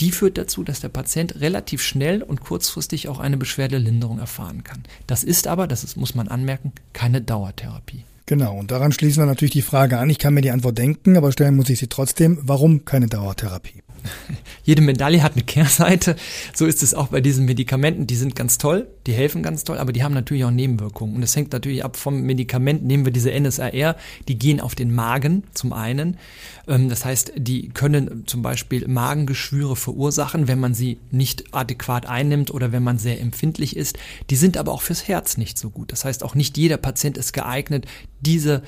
Die 0.00 0.10
führt 0.10 0.38
dazu, 0.38 0.64
dass 0.64 0.80
der 0.80 0.88
Patient 0.88 1.40
relativ 1.40 1.82
schnell 1.82 2.22
und 2.22 2.40
kurzfristig 2.40 3.08
auch 3.08 3.20
eine 3.20 3.36
Beschwerdelinderung 3.36 4.18
erfahren 4.18 4.64
kann. 4.64 4.82
Das 5.06 5.22
ist 5.22 5.46
aber, 5.46 5.66
das 5.66 5.84
ist, 5.84 5.96
muss 5.96 6.14
man 6.14 6.28
anmerken, 6.28 6.72
keine 6.92 7.20
Dauertherapie. 7.20 8.04
Genau, 8.26 8.58
und 8.58 8.70
daran 8.70 8.90
schließen 8.90 9.22
wir 9.22 9.26
natürlich 9.26 9.52
die 9.52 9.62
Frage 9.62 9.98
an. 9.98 10.10
Ich 10.10 10.18
kann 10.18 10.34
mir 10.34 10.40
die 10.40 10.50
Antwort 10.50 10.78
denken, 10.78 11.16
aber 11.16 11.30
stellen 11.30 11.56
muss 11.56 11.68
ich 11.68 11.78
sie 11.78 11.88
trotzdem. 11.88 12.38
Warum 12.42 12.84
keine 12.84 13.06
Dauertherapie? 13.06 13.83
Jede 14.64 14.82
Medaille 14.82 15.22
hat 15.22 15.32
eine 15.32 15.42
Kehrseite. 15.42 16.16
So 16.54 16.66
ist 16.66 16.82
es 16.82 16.94
auch 16.94 17.08
bei 17.08 17.20
diesen 17.20 17.44
Medikamenten. 17.44 18.06
Die 18.06 18.16
sind 18.16 18.36
ganz 18.36 18.58
toll, 18.58 18.86
die 19.06 19.12
helfen 19.12 19.42
ganz 19.42 19.64
toll, 19.64 19.78
aber 19.78 19.92
die 19.92 20.02
haben 20.02 20.14
natürlich 20.14 20.44
auch 20.44 20.50
Nebenwirkungen. 20.50 21.16
Und 21.16 21.22
es 21.22 21.36
hängt 21.36 21.52
natürlich 21.52 21.84
ab 21.84 21.96
vom 21.96 22.22
Medikament. 22.22 22.84
Nehmen 22.84 23.04
wir 23.04 23.12
diese 23.12 23.30
NSAR, 23.38 23.96
die 24.28 24.38
gehen 24.38 24.60
auf 24.60 24.74
den 24.74 24.94
Magen 24.94 25.44
zum 25.54 25.72
einen. 25.72 26.18
Ähm, 26.66 26.88
das 26.88 27.04
heißt, 27.04 27.32
die 27.36 27.68
können 27.70 28.24
zum 28.26 28.42
Beispiel 28.42 28.86
Magengeschwüre 28.88 29.76
verursachen, 29.76 30.48
wenn 30.48 30.60
man 30.60 30.74
sie 30.74 30.98
nicht 31.10 31.54
adäquat 31.54 32.06
einnimmt 32.06 32.50
oder 32.50 32.72
wenn 32.72 32.82
man 32.82 32.98
sehr 32.98 33.20
empfindlich 33.20 33.76
ist. 33.76 33.98
Die 34.30 34.36
sind 34.36 34.56
aber 34.56 34.72
auch 34.72 34.82
fürs 34.82 35.08
Herz 35.08 35.36
nicht 35.36 35.58
so 35.58 35.70
gut. 35.70 35.92
Das 35.92 36.04
heißt, 36.04 36.24
auch 36.24 36.34
nicht 36.34 36.56
jeder 36.56 36.76
Patient 36.76 37.18
ist 37.18 37.32
geeignet, 37.32 37.86
diese 38.20 38.62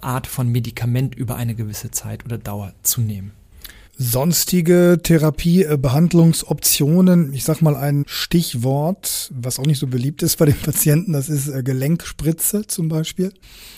Art 0.00 0.26
von 0.26 0.48
Medikament 0.48 1.14
über 1.14 1.36
eine 1.36 1.54
gewisse 1.54 1.90
Zeit 1.90 2.24
oder 2.24 2.38
Dauer 2.38 2.72
zu 2.82 3.02
nehmen. 3.02 3.32
Sonstige 3.96 4.98
Therapie, 5.02 5.64
Behandlungsoptionen, 5.78 7.32
ich 7.32 7.44
sag 7.44 7.62
mal 7.62 7.76
ein 7.76 8.04
Stichwort, 8.08 9.30
was 9.32 9.60
auch 9.60 9.66
nicht 9.66 9.78
so 9.78 9.86
beliebt 9.86 10.22
ist 10.24 10.36
bei 10.36 10.46
den 10.46 10.56
Patienten, 10.56 11.12
das 11.12 11.28
ist 11.28 11.48
äh, 11.48 11.62
Gelenkspritze 11.62 12.66
zum 12.66 12.88
Beispiel. 12.88 13.32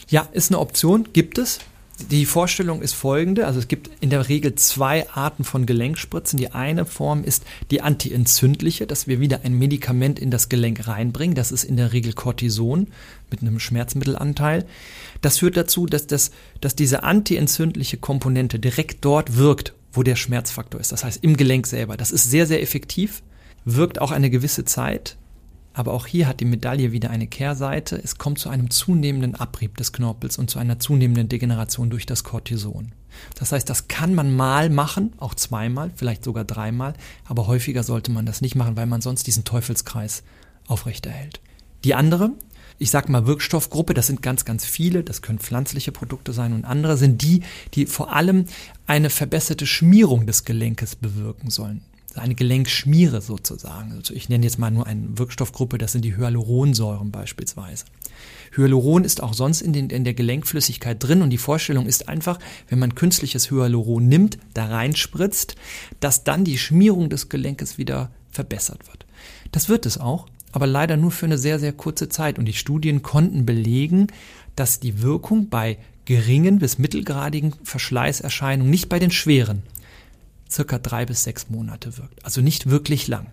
Ja, 0.08 0.26
ist 0.32 0.50
eine 0.50 0.60
Option, 0.60 1.08
gibt 1.12 1.36
es. 1.36 1.58
Die 2.10 2.26
Vorstellung 2.26 2.82
ist 2.82 2.92
folgende, 2.92 3.46
also 3.46 3.58
es 3.58 3.68
gibt 3.68 3.90
in 4.00 4.10
der 4.10 4.28
Regel 4.28 4.54
zwei 4.54 5.08
Arten 5.10 5.44
von 5.44 5.64
Gelenkspritzen. 5.64 6.38
Die 6.38 6.52
eine 6.52 6.84
Form 6.84 7.24
ist 7.24 7.44
die 7.70 7.80
antientzündliche, 7.80 8.86
dass 8.86 9.06
wir 9.06 9.18
wieder 9.18 9.40
ein 9.44 9.54
Medikament 9.54 10.18
in 10.18 10.30
das 10.30 10.50
Gelenk 10.50 10.86
reinbringen. 10.86 11.34
Das 11.34 11.52
ist 11.52 11.64
in 11.64 11.78
der 11.78 11.94
Regel 11.94 12.12
Cortison 12.12 12.88
mit 13.30 13.40
einem 13.40 13.58
Schmerzmittelanteil. 13.58 14.66
Das 15.22 15.38
führt 15.38 15.56
dazu, 15.56 15.86
dass, 15.86 16.06
das, 16.06 16.32
dass 16.60 16.76
diese 16.76 17.02
antientzündliche 17.02 17.96
Komponente 17.96 18.58
direkt 18.58 19.02
dort 19.04 19.38
wirkt, 19.38 19.72
wo 19.96 20.02
der 20.02 20.16
Schmerzfaktor 20.16 20.80
ist. 20.80 20.92
Das 20.92 21.04
heißt 21.04 21.22
im 21.22 21.36
Gelenk 21.36 21.66
selber. 21.66 21.96
Das 21.96 22.10
ist 22.10 22.30
sehr, 22.30 22.46
sehr 22.46 22.62
effektiv, 22.62 23.22
wirkt 23.64 24.00
auch 24.00 24.10
eine 24.10 24.30
gewisse 24.30 24.64
Zeit 24.64 25.16
aber 25.76 25.92
auch 25.92 26.06
hier 26.06 26.26
hat 26.26 26.40
die 26.40 26.46
Medaille 26.46 26.90
wieder 26.92 27.10
eine 27.10 27.26
Kehrseite. 27.26 28.00
Es 28.02 28.16
kommt 28.16 28.38
zu 28.38 28.48
einem 28.48 28.70
zunehmenden 28.70 29.34
Abrieb 29.34 29.76
des 29.76 29.92
Knorpels 29.92 30.38
und 30.38 30.48
zu 30.48 30.58
einer 30.58 30.78
zunehmenden 30.78 31.28
Degeneration 31.28 31.90
durch 31.90 32.06
das 32.06 32.24
Cortison. 32.24 32.92
Das 33.34 33.52
heißt, 33.52 33.68
das 33.68 33.86
kann 33.86 34.14
man 34.14 34.34
mal 34.34 34.70
machen, 34.70 35.12
auch 35.18 35.34
zweimal, 35.34 35.90
vielleicht 35.94 36.24
sogar 36.24 36.46
dreimal, 36.46 36.94
aber 37.26 37.46
häufiger 37.46 37.82
sollte 37.82 38.10
man 38.10 38.24
das 38.24 38.40
nicht 38.40 38.54
machen, 38.54 38.74
weil 38.78 38.86
man 38.86 39.02
sonst 39.02 39.26
diesen 39.26 39.44
Teufelskreis 39.44 40.22
aufrechterhält. 40.66 41.42
Die 41.84 41.94
andere, 41.94 42.30
ich 42.78 42.90
sag 42.90 43.08
mal 43.08 43.26
Wirkstoffgruppe, 43.26 43.94
das 43.94 44.06
sind 44.06 44.22
ganz, 44.22 44.44
ganz 44.44 44.64
viele, 44.64 45.02
das 45.02 45.22
können 45.22 45.38
pflanzliche 45.38 45.92
Produkte 45.92 46.32
sein 46.32 46.52
und 46.52 46.64
andere 46.64 46.96
sind 46.96 47.22
die, 47.22 47.42
die 47.74 47.86
vor 47.86 48.12
allem 48.12 48.46
eine 48.86 49.10
verbesserte 49.10 49.66
Schmierung 49.66 50.26
des 50.26 50.44
Gelenkes 50.44 50.96
bewirken 50.96 51.50
sollen 51.50 51.82
eine 52.18 52.34
Gelenkschmiere 52.34 53.20
sozusagen. 53.20 53.92
Also 53.92 54.14
ich 54.14 54.28
nenne 54.28 54.44
jetzt 54.44 54.58
mal 54.58 54.70
nur 54.70 54.86
eine 54.86 55.18
Wirkstoffgruppe, 55.18 55.78
das 55.78 55.92
sind 55.92 56.04
die 56.04 56.16
Hyaluronsäuren 56.16 57.10
beispielsweise. 57.10 57.84
Hyaluron 58.52 59.04
ist 59.04 59.22
auch 59.22 59.34
sonst 59.34 59.60
in, 59.60 59.72
den, 59.72 59.90
in 59.90 60.04
der 60.04 60.14
Gelenkflüssigkeit 60.14 61.02
drin 61.02 61.22
und 61.22 61.30
die 61.30 61.38
Vorstellung 61.38 61.86
ist 61.86 62.08
einfach, 62.08 62.38
wenn 62.68 62.78
man 62.78 62.94
künstliches 62.94 63.50
Hyaluron 63.50 64.08
nimmt, 64.08 64.38
da 64.54 64.66
reinspritzt, 64.66 65.56
dass 66.00 66.24
dann 66.24 66.44
die 66.44 66.58
Schmierung 66.58 67.10
des 67.10 67.28
Gelenkes 67.28 67.78
wieder 67.78 68.10
verbessert 68.30 68.86
wird. 68.86 69.06
Das 69.52 69.68
wird 69.68 69.86
es 69.86 69.98
auch, 69.98 70.26
aber 70.56 70.66
leider 70.66 70.96
nur 70.96 71.10
für 71.10 71.26
eine 71.26 71.36
sehr, 71.36 71.58
sehr 71.58 71.74
kurze 71.74 72.08
Zeit 72.08 72.38
und 72.38 72.46
die 72.46 72.54
Studien 72.54 73.02
konnten 73.02 73.44
belegen, 73.44 74.06
dass 74.54 74.80
die 74.80 75.02
Wirkung 75.02 75.50
bei 75.50 75.76
geringen 76.06 76.60
bis 76.60 76.78
mittelgradigen 76.78 77.54
Verschleißerscheinungen, 77.62 78.70
nicht 78.70 78.88
bei 78.88 78.98
den 78.98 79.10
schweren, 79.10 79.64
circa 80.50 80.78
drei 80.78 81.04
bis 81.04 81.24
sechs 81.24 81.50
Monate 81.50 81.98
wirkt. 81.98 82.24
Also 82.24 82.40
nicht 82.40 82.70
wirklich 82.70 83.06
lang. 83.06 83.26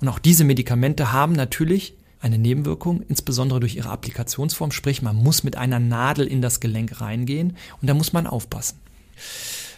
Und 0.00 0.08
auch 0.08 0.18
diese 0.18 0.44
Medikamente 0.44 1.12
haben 1.12 1.34
natürlich 1.34 1.92
eine 2.22 2.38
Nebenwirkung, 2.38 3.02
insbesondere 3.06 3.60
durch 3.60 3.76
ihre 3.76 3.90
Applikationsform, 3.90 4.72
sprich 4.72 5.02
man 5.02 5.16
muss 5.16 5.44
mit 5.44 5.58
einer 5.58 5.78
Nadel 5.78 6.26
in 6.26 6.40
das 6.40 6.58
Gelenk 6.58 7.02
reingehen 7.02 7.58
und 7.82 7.88
da 7.88 7.92
muss 7.92 8.14
man 8.14 8.26
aufpassen. 8.26 8.78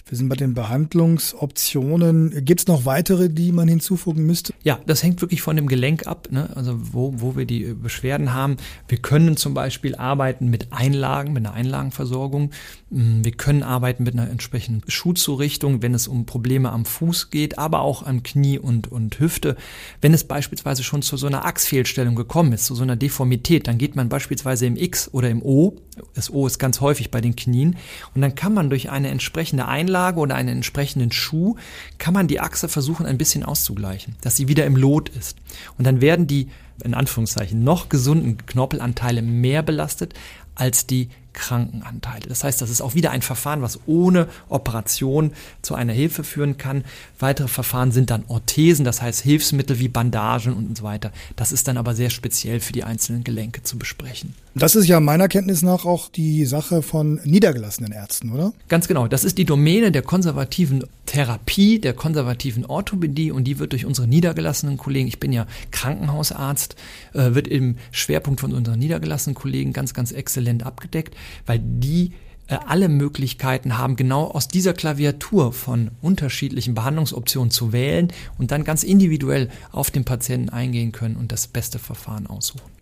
Wir 0.07 0.19
sind 0.19 0.29
bei 0.29 0.37
den 0.37 0.53
Behandlungsoptionen. 0.53 2.45
Gibt 2.45 2.61
es 2.61 2.67
noch 2.67 2.85
weitere, 2.85 3.31
die 3.31 3.53
man 3.53 3.69
hinzufügen 3.69 4.27
müsste? 4.27 4.53
Ja, 4.63 4.79
das 4.87 5.03
hängt 5.03 5.23
wirklich 5.23 5.41
von 5.41 5.57
dem 5.57 5.67
Gelenk 5.67 6.07
ab, 6.07 6.29
ne? 6.31 6.51
also 6.55 6.79
wo, 6.93 7.15
wo 7.17 7.37
wir 7.37 7.47
die 7.47 7.73
Beschwerden 7.73 8.35
haben. 8.35 8.59
Wir 8.87 8.99
können 8.99 9.39
zum 9.39 9.55
Beispiel 9.55 9.95
arbeiten 9.95 10.51
mit 10.51 10.75
Einlagen, 10.75 11.33
mit 11.33 11.47
einer 11.47 11.55
Einlagenversorgung. 11.55 12.51
Mm, 12.91 13.25
wir 13.25 13.33
können 13.33 13.63
arbeiten 13.63 14.05
mit 14.05 14.13
einer 14.13 14.31
entsprechenden 14.31 14.83
Schuhzurichtung, 14.91 15.81
wenn 15.81 15.95
es 15.95 16.07
um 16.07 16.27
Probleme 16.27 16.71
am 16.71 16.85
Fuß 16.85 17.31
geht, 17.31 17.59
aber 17.59 17.81
auch 17.81 18.03
am 18.03 18.23
Knie 18.23 18.59
und, 18.59 18.93
und 18.93 19.19
Hüfte. 19.19 19.57
Wenn 20.03 20.13
es 20.13 20.25
beispielsweise 20.25 20.83
schon 20.83 21.01
zu 21.01 21.17
so 21.17 21.27
einer 21.27 21.47
Achsfehlstellung 21.47 22.15
gekommen 22.15 22.53
ist, 22.53 22.67
zu 22.67 22.75
so 22.75 22.83
einer 22.83 22.97
Deformität, 22.97 23.69
dann 23.69 23.79
geht 23.79 23.97
man 23.97 24.11
beispielsweise 24.11 24.67
im 24.67 24.77
X 24.77 25.09
oder 25.13 25.31
im 25.31 25.43
O. 25.43 25.77
Das 26.15 26.31
O 26.31 26.47
ist 26.47 26.59
ganz 26.59 26.83
häufig 26.83 27.11
bei 27.11 27.23
den 27.23 27.37
Knien. 27.37 27.77
Und 28.15 28.21
dann 28.21 28.35
kann 28.35 28.53
man 28.53 28.69
durch 28.69 28.91
eine 28.91 29.09
entsprechende 29.09 29.67
Einlage 29.67 30.04
Einlage 30.05 30.21
oder 30.21 30.35
einen 30.35 30.57
entsprechenden 30.57 31.13
Schuh 31.13 31.57
kann 31.99 32.15
man 32.15 32.29
die 32.29 32.41
Achse 32.41 32.69
versuchen 32.69 33.07
ein 33.07 33.19
bisschen 33.19 33.43
auszugleichen, 33.43 34.17
dass 34.21 34.37
sie 34.37 34.49
wieder 34.49 34.67
im 34.67 34.77
Lot 34.77 35.09
ist. 35.09 35.37
Und 35.79 35.87
dann 35.87 36.01
werden 36.01 36.27
die 36.27 36.49
in 36.83 36.95
Anführungszeichen 36.95 37.63
noch 37.63 37.89
gesunden 37.89 38.37
Knorpelanteile 38.47 39.23
mehr 39.23 39.63
belastet 39.63 40.15
als 40.55 40.87
die 40.87 41.09
Krankenanteile. 41.35 42.27
Das 42.29 42.45
heißt, 42.45 42.63
das 42.63 42.71
ist 42.71 42.81
auch 42.81 42.95
wieder 42.95 43.11
ein 43.11 43.21
Verfahren, 43.21 43.61
was 43.61 43.81
ohne 43.87 44.29
Operation 44.49 45.33
zu 45.61 45.75
einer 45.75 45.93
Hilfe 45.93 46.25
führen 46.25 46.57
kann. 46.57 46.85
Weitere 47.19 47.49
Verfahren 47.49 47.93
sind 47.93 48.11
dann 48.11 48.25
Orthesen, 48.29 48.85
das 48.85 49.03
heißt 49.03 49.21
Hilfsmittel 49.21 49.79
wie 49.79 49.89
Bandagen 49.89 50.55
und 50.55 50.79
so 50.79 50.85
weiter. 50.85 51.13
Das 51.37 51.53
ist 51.53 51.69
dann 51.69 51.77
aber 51.77 51.95
sehr 51.95 52.11
speziell 52.11 52.61
für 52.61 52.73
die 52.73 52.85
einzelnen 52.85 53.25
Gelenke 53.25 53.63
zu 53.63 53.79
besprechen. 53.79 54.35
Das 54.57 54.77
ist 54.77 54.87
ja 54.87 55.01
meiner 55.01 55.27
Kenntnis 55.27 55.63
nach 55.63 55.85
auch 55.85 56.09
die 56.09 56.47
Sache 56.47 56.83
von 56.83 57.21
niedergelassenen 57.25 57.91
Ärzten, 57.91 58.31
oder? 58.31 58.53
Ganz 58.69 58.87
genau. 58.87 59.09
Das 59.09 59.25
ist 59.25 59.37
die 59.37 59.45
Domäne 59.45 59.91
der 59.91 60.03
konservativen 60.03 60.85
Therapie, 61.07 61.81
der 61.81 61.93
konservativen 61.93 62.65
Orthopädie 62.65 63.33
und 63.33 63.45
die 63.45 63.59
wird 63.59 63.73
durch 63.73 63.85
unsere 63.85 64.07
niedergelassenen 64.07 64.79
Kollegen, 64.79 65.09
ich 65.09 65.19
bin 65.19 65.33
ja 65.33 65.47
Krankenhausarzt, 65.73 66.77
äh, 67.15 67.35
wird 67.35 67.49
im 67.49 67.77
Schwerpunkt 67.91 68.41
von 68.41 68.53
unseren 68.53 68.79
niedergelassenen 68.79 69.35
Kollegen 69.35 69.73
ganz, 69.73 69.93
ganz 69.93 70.13
exzellent 70.13 70.65
abgedeckt 70.65 71.15
weil 71.47 71.61
die 71.63 72.13
äh, 72.47 72.59
alle 72.67 72.89
Möglichkeiten 72.89 73.79
haben, 73.79 73.97
genau 73.97 74.25
aus 74.31 74.49
dieser 74.49 74.75
Klaviatur 74.75 75.53
von 75.53 75.93
unterschiedlichen 76.03 76.75
Behandlungsoptionen 76.75 77.51
zu 77.51 77.73
wählen 77.73 78.09
und 78.39 78.51
dann 78.51 78.65
ganz 78.65 78.83
individuell 78.83 79.49
auf 79.73 79.91
den 79.91 80.05
Patienten 80.05 80.51
eingehen 80.51 80.93
können 80.93 81.17
und 81.17 81.33
das 81.33 81.47
beste 81.47 81.79
Verfahren 81.79 82.27
aussuchen. 82.27 82.74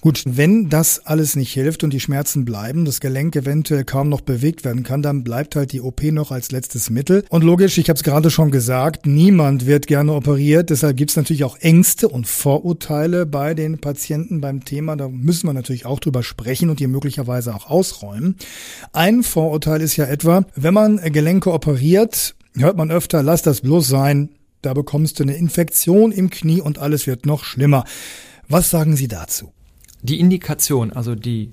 Gut, 0.00 0.22
wenn 0.26 0.68
das 0.68 1.06
alles 1.06 1.34
nicht 1.34 1.52
hilft 1.52 1.82
und 1.82 1.92
die 1.92 1.98
Schmerzen 1.98 2.44
bleiben, 2.44 2.84
das 2.84 3.00
Gelenk 3.00 3.34
eventuell 3.34 3.84
kaum 3.84 4.08
noch 4.08 4.20
bewegt 4.20 4.64
werden 4.64 4.84
kann, 4.84 5.02
dann 5.02 5.24
bleibt 5.24 5.56
halt 5.56 5.72
die 5.72 5.80
OP 5.80 6.02
noch 6.04 6.30
als 6.30 6.52
letztes 6.52 6.88
Mittel. 6.88 7.24
Und 7.30 7.42
logisch, 7.42 7.78
ich 7.78 7.88
habe 7.88 7.96
es 7.96 8.04
gerade 8.04 8.30
schon 8.30 8.52
gesagt, 8.52 9.06
niemand 9.06 9.66
wird 9.66 9.88
gerne 9.88 10.12
operiert. 10.12 10.70
Deshalb 10.70 10.96
gibt 10.96 11.10
es 11.10 11.16
natürlich 11.16 11.42
auch 11.42 11.56
Ängste 11.56 12.08
und 12.08 12.28
Vorurteile 12.28 13.26
bei 13.26 13.54
den 13.54 13.78
Patienten 13.78 14.40
beim 14.40 14.64
Thema. 14.64 14.94
Da 14.94 15.08
müssen 15.08 15.48
wir 15.48 15.52
natürlich 15.52 15.84
auch 15.84 15.98
drüber 15.98 16.22
sprechen 16.22 16.70
und 16.70 16.78
die 16.78 16.86
möglicherweise 16.86 17.52
auch 17.52 17.68
ausräumen. 17.68 18.36
Ein 18.92 19.24
Vorurteil 19.24 19.80
ist 19.80 19.96
ja 19.96 20.04
etwa, 20.04 20.44
wenn 20.54 20.74
man 20.74 20.98
Gelenke 20.98 21.52
operiert, 21.52 22.36
hört 22.56 22.76
man 22.76 22.92
öfter, 22.92 23.24
lass 23.24 23.42
das 23.42 23.62
bloß 23.62 23.88
sein, 23.88 24.28
da 24.62 24.74
bekommst 24.74 25.18
du 25.18 25.24
eine 25.24 25.34
Infektion 25.34 26.12
im 26.12 26.30
Knie 26.30 26.60
und 26.60 26.78
alles 26.78 27.08
wird 27.08 27.26
noch 27.26 27.42
schlimmer. 27.42 27.84
Was 28.48 28.70
sagen 28.70 28.94
Sie 28.94 29.08
dazu? 29.08 29.52
Die 30.02 30.20
Indikation, 30.20 30.92
also 30.92 31.14
die, 31.14 31.50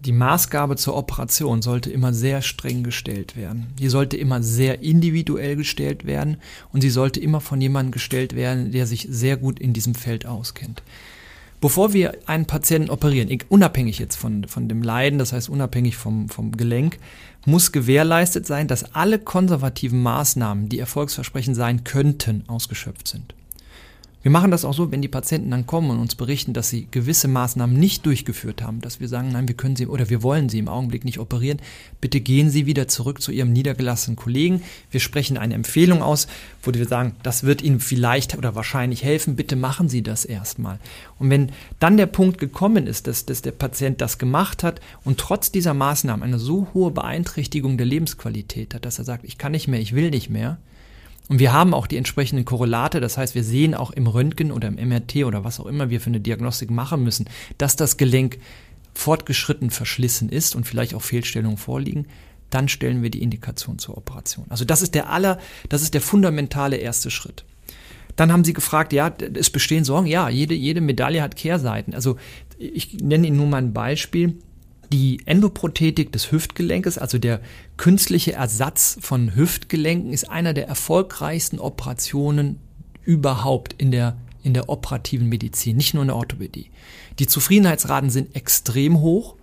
die 0.00 0.12
Maßgabe 0.12 0.76
zur 0.76 0.96
Operation 0.96 1.62
sollte 1.62 1.90
immer 1.90 2.12
sehr 2.12 2.42
streng 2.42 2.82
gestellt 2.82 3.36
werden. 3.36 3.68
Die 3.78 3.88
sollte 3.88 4.16
immer 4.16 4.42
sehr 4.42 4.82
individuell 4.82 5.56
gestellt 5.56 6.04
werden 6.06 6.38
und 6.72 6.80
sie 6.80 6.90
sollte 6.90 7.20
immer 7.20 7.40
von 7.40 7.60
jemandem 7.60 7.92
gestellt 7.92 8.34
werden, 8.34 8.72
der 8.72 8.86
sich 8.86 9.06
sehr 9.10 9.36
gut 9.36 9.60
in 9.60 9.72
diesem 9.72 9.94
Feld 9.94 10.26
auskennt. 10.26 10.82
Bevor 11.60 11.92
wir 11.92 12.18
einen 12.26 12.46
Patienten 12.46 12.90
operieren, 12.90 13.38
unabhängig 13.48 14.00
jetzt 14.00 14.16
von, 14.16 14.48
von 14.48 14.68
dem 14.68 14.82
Leiden, 14.82 15.20
das 15.20 15.32
heißt 15.32 15.48
unabhängig 15.48 15.96
vom, 15.96 16.28
vom 16.28 16.56
Gelenk, 16.56 16.98
muss 17.46 17.70
gewährleistet 17.70 18.46
sein, 18.46 18.66
dass 18.66 18.96
alle 18.96 19.20
konservativen 19.20 20.02
Maßnahmen, 20.02 20.68
die 20.68 20.80
erfolgsversprechend 20.80 21.54
sein 21.54 21.84
könnten, 21.84 22.42
ausgeschöpft 22.48 23.06
sind. 23.06 23.34
Wir 24.22 24.30
machen 24.30 24.52
das 24.52 24.64
auch 24.64 24.72
so, 24.72 24.92
wenn 24.92 25.02
die 25.02 25.08
Patienten 25.08 25.50
dann 25.50 25.66
kommen 25.66 25.90
und 25.90 25.98
uns 25.98 26.14
berichten, 26.14 26.52
dass 26.52 26.68
sie 26.68 26.86
gewisse 26.90 27.26
Maßnahmen 27.26 27.76
nicht 27.76 28.06
durchgeführt 28.06 28.62
haben, 28.62 28.80
dass 28.80 29.00
wir 29.00 29.08
sagen, 29.08 29.30
nein, 29.32 29.48
wir 29.48 29.56
können 29.56 29.74
sie 29.74 29.88
oder 29.88 30.10
wir 30.10 30.22
wollen 30.22 30.48
sie 30.48 30.60
im 30.60 30.68
Augenblick 30.68 31.04
nicht 31.04 31.18
operieren. 31.18 31.58
Bitte 32.00 32.20
gehen 32.20 32.48
Sie 32.48 32.66
wieder 32.66 32.86
zurück 32.86 33.20
zu 33.20 33.32
Ihrem 33.32 33.52
niedergelassenen 33.52 34.16
Kollegen. 34.16 34.62
Wir 34.92 35.00
sprechen 35.00 35.36
eine 35.36 35.54
Empfehlung 35.54 36.02
aus, 36.02 36.28
wo 36.62 36.72
wir 36.72 36.86
sagen, 36.86 37.16
das 37.24 37.42
wird 37.42 37.62
Ihnen 37.62 37.80
vielleicht 37.80 38.38
oder 38.38 38.54
wahrscheinlich 38.54 39.02
helfen. 39.02 39.34
Bitte 39.34 39.56
machen 39.56 39.88
Sie 39.88 40.02
das 40.02 40.24
erstmal. 40.24 40.78
Und 41.18 41.28
wenn 41.30 41.50
dann 41.80 41.96
der 41.96 42.06
Punkt 42.06 42.38
gekommen 42.38 42.86
ist, 42.86 43.08
dass, 43.08 43.26
dass 43.26 43.42
der 43.42 43.50
Patient 43.50 44.00
das 44.00 44.18
gemacht 44.18 44.62
hat 44.62 44.80
und 45.04 45.18
trotz 45.18 45.50
dieser 45.50 45.74
Maßnahmen 45.74 46.22
eine 46.22 46.38
so 46.38 46.68
hohe 46.74 46.92
Beeinträchtigung 46.92 47.76
der 47.76 47.86
Lebensqualität 47.86 48.74
hat, 48.74 48.84
dass 48.84 48.98
er 48.98 49.04
sagt, 49.04 49.24
ich 49.24 49.36
kann 49.36 49.52
nicht 49.52 49.66
mehr, 49.66 49.80
ich 49.80 49.94
will 49.94 50.10
nicht 50.10 50.30
mehr, 50.30 50.58
und 51.28 51.38
wir 51.38 51.52
haben 51.52 51.72
auch 51.72 51.86
die 51.86 51.96
entsprechenden 51.96 52.44
Korrelate, 52.44 53.00
das 53.00 53.16
heißt, 53.16 53.34
wir 53.34 53.44
sehen 53.44 53.74
auch 53.74 53.90
im 53.90 54.06
Röntgen 54.06 54.52
oder 54.52 54.68
im 54.68 54.74
MRT 54.74 55.24
oder 55.24 55.44
was 55.44 55.60
auch 55.60 55.66
immer 55.66 55.88
wir 55.88 56.00
für 56.00 56.08
eine 56.08 56.20
Diagnostik 56.20 56.70
machen 56.70 57.02
müssen, 57.04 57.28
dass 57.58 57.76
das 57.76 57.96
Gelenk 57.96 58.38
fortgeschritten 58.94 59.70
verschlissen 59.70 60.28
ist 60.28 60.54
und 60.54 60.66
vielleicht 60.66 60.94
auch 60.94 61.02
Fehlstellungen 61.02 61.56
vorliegen, 61.56 62.06
dann 62.50 62.68
stellen 62.68 63.02
wir 63.02 63.10
die 63.10 63.22
Indikation 63.22 63.78
zur 63.78 63.96
Operation. 63.96 64.44
Also 64.50 64.64
das 64.64 64.82
ist 64.82 64.94
der 64.94 65.10
aller, 65.10 65.38
das 65.68 65.82
ist 65.82 65.94
der 65.94 66.02
fundamentale 66.02 66.76
erste 66.76 67.10
Schritt. 67.10 67.44
Dann 68.16 68.30
haben 68.30 68.44
sie 68.44 68.52
gefragt, 68.52 68.92
ja, 68.92 69.10
es 69.34 69.48
bestehen 69.48 69.84
Sorgen. 69.84 70.06
Ja, 70.06 70.28
jede, 70.28 70.54
jede 70.54 70.82
Medaille 70.82 71.22
hat 71.22 71.36
Kehrseiten. 71.36 71.94
Also 71.94 72.18
ich 72.58 72.98
nenne 73.00 73.26
Ihnen 73.26 73.38
nur 73.38 73.46
mal 73.46 73.58
ein 73.58 73.72
Beispiel. 73.72 74.36
Die 74.92 75.22
Endoprothetik 75.24 76.12
des 76.12 76.30
Hüftgelenkes, 76.30 76.98
also 76.98 77.16
der 77.16 77.40
künstliche 77.78 78.34
Ersatz 78.34 78.98
von 79.00 79.34
Hüftgelenken, 79.34 80.12
ist 80.12 80.28
einer 80.28 80.52
der 80.52 80.68
erfolgreichsten 80.68 81.58
Operationen 81.58 82.58
überhaupt 83.02 83.74
in 83.78 83.90
der, 83.90 84.18
in 84.42 84.52
der 84.52 84.68
operativen 84.68 85.30
Medizin, 85.30 85.78
nicht 85.78 85.94
nur 85.94 86.02
in 86.02 86.08
der 86.08 86.16
Orthopädie. 86.16 86.70
Die 87.18 87.26
Zufriedenheitsraten 87.26 88.10
sind 88.10 88.36
extrem 88.36 89.00
hoch 89.00 89.36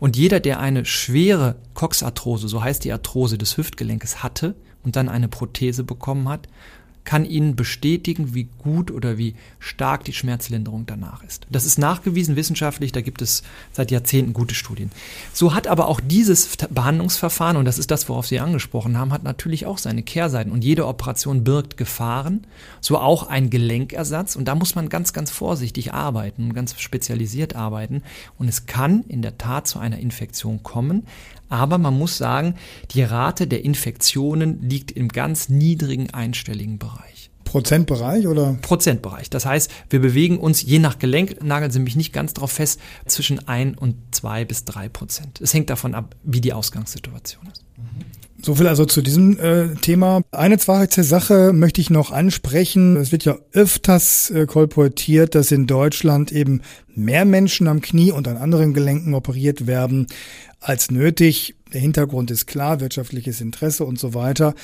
und 0.00 0.18
jeder, 0.18 0.38
der 0.38 0.60
eine 0.60 0.84
schwere 0.84 1.56
Coxarthrose, 1.72 2.48
so 2.48 2.62
heißt 2.62 2.84
die 2.84 2.92
Arthrose 2.92 3.38
des 3.38 3.56
Hüftgelenkes, 3.56 4.22
hatte 4.22 4.54
und 4.82 4.96
dann 4.96 5.08
eine 5.08 5.28
Prothese 5.28 5.82
bekommen 5.82 6.28
hat, 6.28 6.46
kann 7.04 7.24
Ihnen 7.24 7.56
bestätigen, 7.56 8.34
wie 8.34 8.48
gut 8.58 8.90
oder 8.90 9.18
wie 9.18 9.34
stark 9.58 10.04
die 10.04 10.12
Schmerzlinderung 10.12 10.86
danach 10.86 11.24
ist. 11.24 11.46
Das 11.50 11.64
ist 11.64 11.78
nachgewiesen 11.78 12.36
wissenschaftlich, 12.36 12.92
da 12.92 13.00
gibt 13.00 13.22
es 13.22 13.42
seit 13.72 13.90
Jahrzehnten 13.90 14.32
gute 14.32 14.54
Studien. 14.54 14.90
So 15.32 15.54
hat 15.54 15.66
aber 15.66 15.88
auch 15.88 16.00
dieses 16.00 16.56
Behandlungsverfahren, 16.56 17.56
und 17.56 17.64
das 17.64 17.78
ist 17.78 17.90
das, 17.90 18.08
worauf 18.08 18.26
Sie 18.26 18.40
angesprochen 18.40 18.98
haben, 18.98 19.12
hat 19.12 19.22
natürlich 19.22 19.66
auch 19.66 19.78
seine 19.78 20.02
Kehrseiten. 20.02 20.52
Und 20.52 20.64
jede 20.64 20.86
Operation 20.86 21.44
birgt 21.44 21.76
Gefahren, 21.76 22.46
so 22.80 22.98
auch 22.98 23.28
ein 23.28 23.50
Gelenkersatz. 23.50 24.36
Und 24.36 24.46
da 24.46 24.54
muss 24.54 24.74
man 24.74 24.88
ganz, 24.88 25.12
ganz 25.12 25.30
vorsichtig 25.30 25.92
arbeiten, 25.92 26.52
ganz 26.54 26.78
spezialisiert 26.80 27.56
arbeiten. 27.56 28.02
Und 28.38 28.48
es 28.48 28.66
kann 28.66 29.02
in 29.08 29.22
der 29.22 29.38
Tat 29.38 29.66
zu 29.66 29.78
einer 29.78 29.98
Infektion 29.98 30.62
kommen. 30.62 31.06
Aber 31.50 31.76
man 31.76 31.98
muss 31.98 32.16
sagen, 32.16 32.54
die 32.92 33.02
Rate 33.02 33.46
der 33.46 33.64
Infektionen 33.64 34.62
liegt 34.62 34.90
im 34.92 35.08
ganz 35.08 35.50
niedrigen 35.50 36.08
einstelligen 36.10 36.78
Bereich. 36.78 37.30
Prozentbereich 37.44 38.28
oder? 38.28 38.56
Prozentbereich. 38.62 39.28
Das 39.28 39.44
heißt, 39.44 39.72
wir 39.90 40.00
bewegen 40.00 40.38
uns 40.38 40.62
je 40.62 40.78
nach 40.78 41.00
Gelenk, 41.00 41.42
nageln 41.42 41.72
Sie 41.72 41.80
mich 41.80 41.96
nicht 41.96 42.12
ganz 42.12 42.32
drauf 42.32 42.52
fest, 42.52 42.80
zwischen 43.06 43.48
ein 43.48 43.74
und 43.74 43.96
zwei 44.12 44.44
bis 44.44 44.64
drei 44.64 44.88
Prozent. 44.88 45.40
Es 45.40 45.52
hängt 45.52 45.68
davon 45.68 45.96
ab, 45.96 46.14
wie 46.22 46.40
die 46.40 46.52
Ausgangssituation 46.52 47.44
ist. 47.52 47.64
So 48.42 48.54
viel 48.54 48.68
also 48.68 48.86
zu 48.86 49.02
diesem 49.02 49.38
äh, 49.38 49.74
Thema. 49.76 50.22
Eine 50.30 50.58
zweite 50.58 51.04
Sache 51.04 51.52
möchte 51.52 51.80
ich 51.80 51.90
noch 51.90 52.10
ansprechen. 52.10 52.96
Es 52.96 53.12
wird 53.12 53.24
ja 53.24 53.36
öfters 53.52 54.30
äh, 54.30 54.46
kolportiert, 54.46 55.34
dass 55.34 55.52
in 55.52 55.66
Deutschland 55.66 56.32
eben 56.32 56.62
mehr 56.94 57.24
Menschen 57.24 57.68
am 57.68 57.80
Knie 57.80 58.12
und 58.12 58.28
an 58.28 58.38
anderen 58.38 58.72
Gelenken 58.72 59.14
operiert 59.14 59.66
werden 59.66 60.06
als 60.60 60.90
nötig. 60.90 61.54
Der 61.72 61.80
Hintergrund 61.80 62.30
ist 62.30 62.46
klar, 62.46 62.80
wirtschaftliches 62.80 63.40
Interesse 63.40 63.84
und 63.84 63.98
so 63.98 64.14
weiter. 64.14 64.54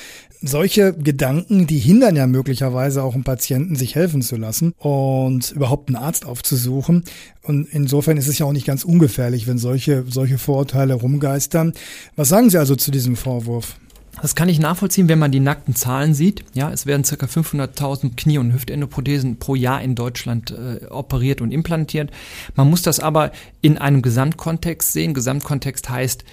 Solche 0.43 0.93
Gedanken, 0.93 1.67
die 1.67 1.79
hindern 1.79 2.17
ja 2.17 2.27
möglicherweise 2.27 3.03
auch 3.03 3.15
einen 3.15 3.25
Patienten, 3.25 3.77
sich 3.77 3.95
helfen 3.95 4.23
zu 4.23 4.37
lassen 4.37 4.73
und 4.79 5.53
überhaupt 5.53 5.89
einen 5.89 5.97
Arzt 5.97 6.27
aufzusuchen. 6.27 7.05
Und 7.43 7.69
insofern 7.71 8.17
ist 8.17 8.29
es 8.29 8.39
ja 8.39 8.47
auch 8.47 8.53
nicht 8.53 8.67
ganz 8.67 8.85
ungefährlich, 8.85 9.47
wenn 9.47 9.59
solche, 9.59 10.05
solche 10.09 10.39
Vorurteile 10.39 10.95
rumgeistern. 10.95 11.73
Was 12.17 12.29
sagen 12.29 12.51
Sie 12.51 12.59
also 12.59 12.75
zu 12.75 12.91
diesem 12.91 13.17
Vorwurf? 13.17 13.77
Das 14.23 14.35
kann 14.35 14.49
ich 14.49 14.59
nachvollziehen, 14.59 15.09
wenn 15.09 15.19
man 15.19 15.31
die 15.31 15.41
nackten 15.41 15.75
Zahlen 15.75 16.15
sieht. 16.15 16.43
Ja, 16.55 16.73
es 16.73 16.87
werden 16.87 17.03
ca. 17.03 17.27
500.000 17.27 18.17
Knie- 18.17 18.39
und 18.39 18.53
Hüftendoprothesen 18.53 19.39
pro 19.39 19.55
Jahr 19.55 19.83
in 19.83 19.95
Deutschland 19.95 20.53
äh, 20.53 20.87
operiert 20.87 21.43
und 21.43 21.53
implantiert. 21.53 22.11
Man 22.55 22.71
muss 22.71 22.81
das 22.81 22.99
aber 22.99 23.33
in 23.61 23.77
einem 23.77 24.01
Gesamtkontext 24.01 24.93
sehen. 24.93 25.13
Gesamtkontext 25.13 25.91
heißt, 25.91 26.25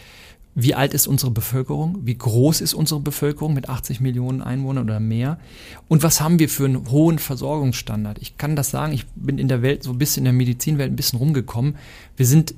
wie 0.55 0.75
alt 0.75 0.93
ist 0.93 1.07
unsere 1.07 1.31
Bevölkerung? 1.31 2.00
Wie 2.03 2.17
groß 2.17 2.62
ist 2.62 2.74
unsere 2.74 3.00
Bevölkerung 3.00 3.53
mit 3.53 3.69
80 3.69 4.01
Millionen 4.01 4.41
Einwohnern 4.41 4.86
oder 4.86 5.00
mehr? 5.00 5.39
Und 5.88 6.03
was 6.03 6.22
haben 6.22 6.38
wir 6.38 6.48
für 6.48 6.65
einen 6.65 6.89
hohen 6.91 7.17
Versorgungsstandard? 7.17 8.19
Ich 8.22 8.38
kann 8.38 8.55
das 8.55 8.69
sagen, 8.69 8.93
ich 8.93 9.05
bin 9.15 9.39
in 9.39 9.48
der 9.48 9.63
Welt, 9.63 9.83
so 9.83 9.91
ein 9.91 9.98
bisschen 9.98 10.22
in 10.22 10.25
der 10.25 10.33
Medizinwelt 10.33 10.91
ein 10.91 10.95
bisschen 10.95 11.19
rumgekommen. 11.19 11.75
Wir 12.15 12.27
sind 12.27 12.53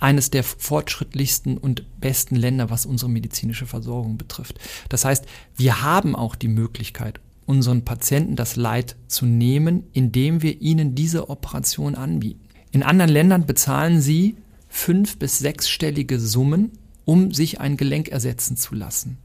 eines 0.00 0.30
der 0.30 0.44
fortschrittlichsten 0.44 1.58
und 1.58 1.84
besten 2.00 2.36
Länder, 2.36 2.70
was 2.70 2.86
unsere 2.86 3.10
medizinische 3.10 3.66
Versorgung 3.66 4.18
betrifft. 4.18 4.58
Das 4.88 5.04
heißt, 5.04 5.24
wir 5.56 5.82
haben 5.82 6.16
auch 6.16 6.34
die 6.34 6.48
Möglichkeit, 6.48 7.20
unseren 7.46 7.84
Patienten 7.84 8.36
das 8.36 8.56
Leid 8.56 8.96
zu 9.08 9.26
nehmen, 9.26 9.84
indem 9.92 10.42
wir 10.42 10.60
ihnen 10.60 10.94
diese 10.94 11.28
Operation 11.28 11.94
anbieten. 11.94 12.40
In 12.70 12.82
anderen 12.82 13.10
Ländern 13.10 13.46
bezahlen 13.46 14.00
sie 14.00 14.36
fünf- 14.68 15.18
bis 15.18 15.38
sechsstellige 15.38 16.20
Summen, 16.20 16.70
um 17.04 17.32
sich 17.32 17.60
ein 17.60 17.76
Gelenk 17.76 18.08
ersetzen 18.08 18.56
zu 18.56 18.74
lassen. 18.74 19.18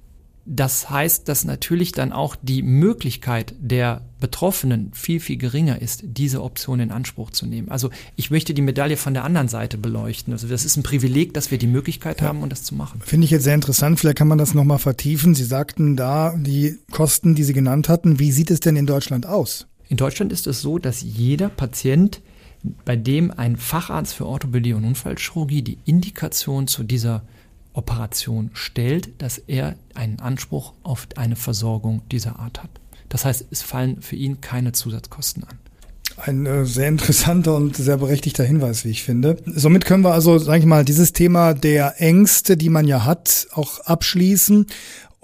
Das 0.48 0.92
heißt, 0.92 1.28
dass 1.28 1.44
natürlich 1.44 1.92
dann 1.92 2.12
auch 2.12 2.36
die 2.40 2.62
Möglichkeit 2.62 3.56
der 3.60 4.02
Betroffenen 4.20 4.92
viel, 4.94 5.20
viel 5.20 5.38
geringer 5.38 5.82
ist, 5.82 6.04
diese 6.06 6.44
Option 6.44 6.80
in 6.80 6.92
Anspruch 6.92 7.32
zu 7.32 7.48
nehmen. 7.48 7.70
Also 7.70 7.90
ich 8.16 8.30
möchte 8.30 8.54
die 8.54 8.62
Medaille 8.62 8.96
von 8.96 9.16
der 9.16 9.24
anderen 9.24 9.48
Seite 9.48 9.80
beleuchten. 9.80 10.34
Also 10.34 10.48
das 10.48 10.64
ist 10.64 10.78
ein 10.78 10.84
Privileg, 10.84 11.34
dass 11.34 11.50
wir 11.50 11.58
die 11.58 11.66
Möglichkeit 11.66 12.22
ja. 12.22 12.28
haben, 12.28 12.44
um 12.44 12.50
das 12.50 12.62
zu 12.62 12.76
machen. 12.76 13.02
Finde 13.04 13.26
ich 13.26 13.32
jetzt 13.32 13.44
sehr 13.44 13.56
interessant. 13.56 14.00
Vielleicht 14.00 14.20
kann 14.20 14.28
man 14.28 14.38
das 14.38 14.54
nochmal 14.54 14.78
vertiefen. 14.78 15.34
Sie 15.34 15.44
sagten 15.44 15.96
da 15.96 16.36
die 16.38 16.78
Kosten, 16.92 17.34
die 17.34 17.44
Sie 17.44 17.54
genannt 17.54 17.90
hatten. 17.90 18.20
Wie 18.20 18.32
sieht 18.32 18.52
es 18.52 18.60
denn 18.60 18.76
in 18.76 18.86
Deutschland 18.86 19.26
aus? 19.26 19.66
In 19.90 19.98
Deutschland 19.98 20.32
ist 20.32 20.46
es 20.46 20.62
so, 20.62 20.78
dass 20.78 21.02
jeder 21.02 21.50
Patient 21.50 22.22
bei 22.84 22.96
dem 22.96 23.32
ein 23.32 23.58
Facharzt 23.58 24.14
für 24.14 24.28
Orthopädie 24.28 24.74
und 24.74 24.86
Unfallchirurgie 24.86 25.64
die 25.64 25.80
Indikation 25.86 26.68
zu 26.68 26.84
dieser 26.84 27.24
Operation 27.76 28.52
stellt, 28.54 29.22
dass 29.22 29.38
er 29.38 29.76
einen 29.94 30.20
Anspruch 30.20 30.74
auf 30.84 31.08
eine 31.16 31.36
Versorgung 31.36 32.02
dieser 32.12 32.40
Art 32.40 32.64
hat. 32.64 32.70
Das 33.10 33.26
heißt, 33.26 33.46
es 33.52 33.62
fallen 33.62 34.02
für 34.02 34.16
ihn 34.16 34.42
keine 34.42 34.72
Zusatzkosten 34.72 35.44
an. 35.44 35.60
Ein 36.18 36.46
äh, 36.46 36.66
sehr 36.66 36.88
interessanter 36.88 37.56
und 37.56 37.76
sehr 37.76 37.98
berechtigter 37.98 38.46
Hinweis, 38.46 38.86
wie 38.86 38.90
ich 38.90 39.04
finde. 39.04 39.38
Somit 39.46 39.84
können 39.84 40.04
wir 40.04 40.14
also, 40.14 40.38
sage 40.38 40.60
ich 40.60 40.66
mal, 40.66 40.86
dieses 40.86 41.12
Thema 41.12 41.54
der 41.54 42.02
Ängste, 42.02 42.56
die 42.56 42.70
man 42.70 42.88
ja 42.88 43.04
hat, 43.04 43.48
auch 43.52 43.82
abschließen 43.82 44.68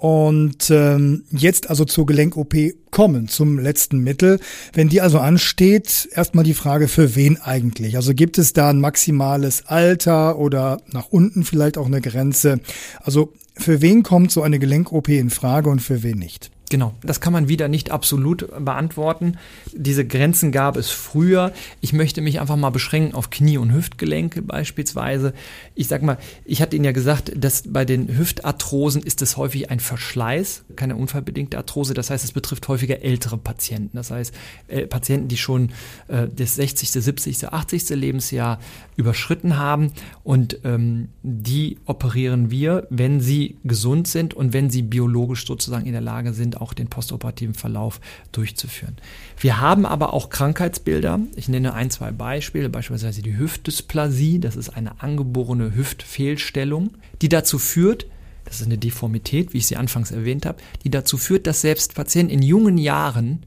und 0.02 0.68
ähm, 0.70 1.22
jetzt 1.30 1.70
also 1.70 1.84
zur 1.84 2.06
Gelenk-OP 2.06 2.56
kommen, 2.90 3.28
zum 3.28 3.60
letzten 3.60 4.00
Mittel. 4.00 4.40
Wenn 4.72 4.88
die 4.88 5.00
also 5.00 5.20
ansteht, 5.20 6.08
erstmal 6.12 6.42
die 6.42 6.54
Frage, 6.54 6.88
für 6.88 7.14
wen 7.14 7.40
eigentlich? 7.40 7.94
Also 7.94 8.12
gibt 8.12 8.36
es 8.36 8.52
da 8.52 8.70
ein 8.70 8.80
maximales 8.80 9.64
Alter 9.66 10.38
oder 10.38 10.80
nach 10.90 11.06
unten 11.10 11.44
vielleicht 11.44 11.78
auch 11.78 11.86
eine 11.86 12.00
Grenze? 12.00 12.58
Also 13.00 13.32
für 13.56 13.80
wen 13.80 14.02
kommt 14.02 14.32
so 14.32 14.42
eine 14.42 14.58
Gelenk-OP 14.58 15.08
in 15.08 15.30
Frage 15.30 15.70
und 15.70 15.78
für 15.78 16.02
wen 16.02 16.18
nicht? 16.18 16.50
Genau, 16.72 16.94
das 17.02 17.20
kann 17.20 17.34
man 17.34 17.48
wieder 17.48 17.68
nicht 17.68 17.90
absolut 17.90 18.48
beantworten. 18.64 19.36
Diese 19.74 20.06
Grenzen 20.06 20.52
gab 20.52 20.78
es 20.78 20.88
früher. 20.88 21.52
Ich 21.82 21.92
möchte 21.92 22.22
mich 22.22 22.40
einfach 22.40 22.56
mal 22.56 22.70
beschränken 22.70 23.14
auf 23.14 23.28
Knie- 23.28 23.58
und 23.58 23.74
Hüftgelenke 23.74 24.40
beispielsweise. 24.40 25.34
Ich 25.74 25.88
sag 25.88 26.00
mal, 26.00 26.16
ich 26.46 26.62
hatte 26.62 26.74
Ihnen 26.74 26.86
ja 26.86 26.92
gesagt, 26.92 27.30
dass 27.36 27.64
bei 27.70 27.84
den 27.84 28.16
Hüftarthrosen 28.16 29.02
ist 29.02 29.20
es 29.20 29.36
häufig 29.36 29.68
ein 29.70 29.80
Verschleiß, 29.80 30.64
keine 30.74 30.96
unfallbedingte 30.96 31.58
Arthrose. 31.58 31.92
Das 31.92 32.08
heißt, 32.08 32.24
es 32.24 32.32
betrifft 32.32 32.66
häufiger 32.68 33.02
ältere 33.02 33.36
Patienten. 33.36 33.98
Das 33.98 34.10
heißt, 34.10 34.32
äh, 34.68 34.86
Patienten, 34.86 35.28
die 35.28 35.36
schon 35.36 35.72
äh, 36.08 36.26
das 36.34 36.54
60., 36.54 36.90
70., 36.90 37.52
80. 37.52 37.90
Lebensjahr 37.90 38.58
überschritten 38.96 39.58
haben 39.58 39.92
und 40.24 40.60
ähm, 40.64 41.08
die 41.22 41.76
operieren 41.84 42.50
wir, 42.50 42.86
wenn 42.88 43.20
sie 43.20 43.58
gesund 43.62 44.08
sind 44.08 44.32
und 44.32 44.54
wenn 44.54 44.70
sie 44.70 44.80
biologisch 44.80 45.46
sozusagen 45.46 45.84
in 45.84 45.92
der 45.92 46.00
Lage 46.00 46.32
sind, 46.32 46.61
auch 46.62 46.72
den 46.72 46.88
postoperativen 46.88 47.54
Verlauf 47.54 48.00
durchzuführen. 48.32 48.96
Wir 49.38 49.60
haben 49.60 49.84
aber 49.84 50.14
auch 50.14 50.30
Krankheitsbilder. 50.30 51.20
Ich 51.36 51.48
nenne 51.48 51.74
ein, 51.74 51.90
zwei 51.90 52.10
Beispiele, 52.12 52.68
beispielsweise 52.68 53.22
die 53.22 53.36
Hüftdysplasie. 53.36 54.38
Das 54.38 54.56
ist 54.56 54.70
eine 54.70 55.02
angeborene 55.02 55.74
Hüftfehlstellung, 55.74 56.90
die 57.20 57.28
dazu 57.28 57.58
führt, 57.58 58.06
das 58.44 58.60
ist 58.60 58.66
eine 58.66 58.78
Deformität, 58.78 59.52
wie 59.52 59.58
ich 59.58 59.66
sie 59.66 59.76
anfangs 59.76 60.10
erwähnt 60.10 60.46
habe, 60.46 60.58
die 60.84 60.90
dazu 60.90 61.16
führt, 61.16 61.46
dass 61.46 61.60
selbst 61.60 61.94
Patienten 61.94 62.32
in 62.32 62.42
jungen 62.42 62.78
Jahren 62.78 63.44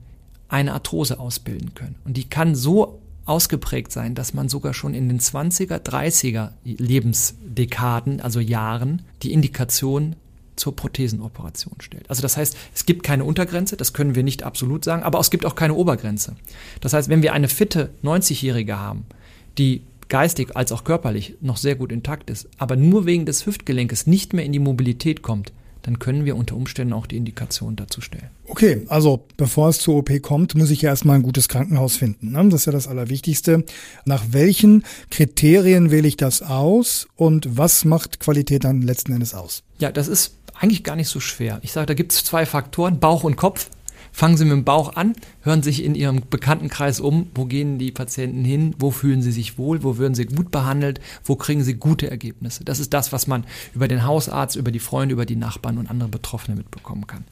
eine 0.47 0.73
Arthrose 0.73 1.19
ausbilden 1.19 1.73
können. 1.73 1.95
Und 2.05 2.17
die 2.17 2.29
kann 2.29 2.55
so 2.55 3.01
ausgeprägt 3.25 3.91
sein, 3.91 4.15
dass 4.15 4.33
man 4.33 4.49
sogar 4.49 4.73
schon 4.73 4.93
in 4.93 5.09
den 5.09 5.19
20er, 5.19 5.79
30er 5.79 6.51
Lebensdekaden, 6.63 8.21
also 8.21 8.39
Jahren, 8.39 9.01
die 9.23 9.33
Indikation 9.33 10.15
zur 10.55 10.75
Prothesenoperation 10.75 11.75
stellt. 11.79 12.09
Also 12.09 12.21
das 12.21 12.37
heißt, 12.37 12.55
es 12.73 12.85
gibt 12.85 13.03
keine 13.03 13.23
Untergrenze, 13.23 13.77
das 13.77 13.93
können 13.93 14.15
wir 14.15 14.23
nicht 14.23 14.43
absolut 14.43 14.83
sagen, 14.83 15.03
aber 15.03 15.19
es 15.19 15.29
gibt 15.29 15.45
auch 15.45 15.55
keine 15.55 15.73
Obergrenze. 15.73 16.35
Das 16.81 16.93
heißt, 16.93 17.09
wenn 17.09 17.21
wir 17.21 17.33
eine 17.33 17.47
fitte 17.47 17.91
90-Jährige 18.03 18.79
haben, 18.79 19.05
die 19.57 19.81
geistig 20.09 20.55
als 20.55 20.71
auch 20.71 20.83
körperlich 20.83 21.35
noch 21.41 21.57
sehr 21.57 21.75
gut 21.75 21.91
intakt 21.91 22.29
ist, 22.29 22.47
aber 22.57 22.75
nur 22.75 23.05
wegen 23.05 23.25
des 23.25 23.45
Hüftgelenkes 23.45 24.07
nicht 24.07 24.33
mehr 24.33 24.45
in 24.45 24.53
die 24.53 24.59
Mobilität 24.59 25.21
kommt, 25.21 25.51
dann 25.85 25.99
können 25.99 26.25
wir 26.25 26.35
unter 26.35 26.55
Umständen 26.55 26.93
auch 26.93 27.05
die 27.05 27.15
Indikation 27.15 27.75
dazu 27.75 28.01
stellen. 28.01 28.29
Okay, 28.47 28.85
also 28.87 29.27
bevor 29.37 29.69
es 29.69 29.77
zur 29.77 29.97
OP 29.97 30.09
kommt, 30.23 30.55
muss 30.55 30.71
ich 30.71 30.81
ja 30.81 30.89
erstmal 30.89 31.15
ein 31.15 31.21
gutes 31.21 31.47
Krankenhaus 31.47 31.95
finden. 31.95 32.31
Ne? 32.31 32.43
Das 32.49 32.61
ist 32.61 32.65
ja 32.65 32.71
das 32.71 32.87
Allerwichtigste. 32.87 33.63
Nach 34.03 34.23
welchen 34.31 34.83
Kriterien 35.11 35.91
wähle 35.91 36.07
ich 36.07 36.17
das 36.17 36.41
aus 36.41 37.07
und 37.15 37.57
was 37.57 37.85
macht 37.85 38.19
Qualität 38.19 38.63
dann 38.63 38.81
letzten 38.81 39.13
Endes 39.13 39.35
aus? 39.35 39.61
Ja, 39.77 39.91
das 39.91 40.07
ist 40.07 40.33
eigentlich 40.59 40.83
gar 40.83 40.95
nicht 40.95 41.09
so 41.09 41.19
schwer. 41.19 41.59
Ich 41.61 41.71
sage, 41.71 41.87
da 41.87 41.93
gibt 41.93 42.13
es 42.13 42.23
zwei 42.23 42.45
Faktoren, 42.45 42.99
Bauch 42.99 43.23
und 43.23 43.35
Kopf. 43.35 43.69
Fangen 44.11 44.37
Sie 44.37 44.45
mit 44.45 44.53
dem 44.53 44.63
Bauch 44.63 44.95
an, 44.95 45.13
hören 45.41 45.61
sich 45.61 45.83
in 45.83 45.93
Ihrem 45.93 46.21
Bekanntenkreis 46.29 47.01
um, 47.01 47.29
wo 47.35 47.43
gehen 47.43 47.77
die 47.77 47.91
Patienten 47.91 48.45
hin, 48.45 48.73
wo 48.79 48.89
fühlen 48.89 49.21
sie 49.21 49.33
sich 49.33 49.57
wohl, 49.57 49.83
wo 49.83 49.97
würden 49.97 50.15
sie 50.15 50.25
gut 50.25 50.51
behandelt, 50.51 51.01
wo 51.25 51.35
kriegen 51.35 51.65
sie 51.65 51.73
gute 51.73 52.09
Ergebnisse. 52.09 52.63
Das 52.63 52.79
ist 52.79 52.93
das, 52.93 53.11
was 53.11 53.27
man 53.27 53.45
über 53.73 53.89
den 53.89 54.05
Hausarzt, 54.05 54.55
über 54.55 54.71
die 54.71 54.79
Freunde, 54.79 55.11
über 55.11 55.25
die 55.25 55.35
Nachbarn 55.35 55.77
und 55.77 55.89
andere 55.89 56.07
Betroffene 56.07 56.55
mitbekommen 56.55 57.07
kann. 57.07 57.25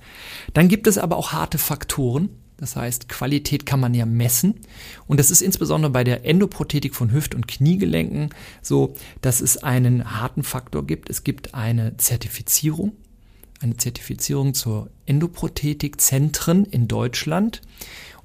Dann 0.53 0.67
gibt 0.67 0.85
es 0.87 0.97
aber 0.97 1.15
auch 1.15 1.31
harte 1.31 1.57
Faktoren, 1.57 2.27
das 2.57 2.75
heißt, 2.75 3.09
Qualität 3.09 3.65
kann 3.65 3.79
man 3.79 3.93
ja 3.93 4.05
messen. 4.05 4.55
Und 5.07 5.19
das 5.19 5.31
ist 5.31 5.41
insbesondere 5.41 5.91
bei 5.91 6.03
der 6.03 6.25
Endoprothetik 6.25 6.95
von 6.95 7.11
Hüft- 7.11 7.35
und 7.35 7.47
Kniegelenken 7.47 8.29
so, 8.61 8.93
dass 9.21 9.41
es 9.41 9.63
einen 9.63 10.19
harten 10.19 10.43
Faktor 10.43 10.85
gibt. 10.85 11.09
Es 11.09 11.23
gibt 11.23 11.55
eine 11.55 11.97
Zertifizierung, 11.97 12.93
eine 13.63 13.77
Zertifizierung 13.77 14.53
zur 14.53 14.89
Endoprothetik 15.05 15.99
Zentren 15.99 16.65
in 16.65 16.87
Deutschland. 16.87 17.61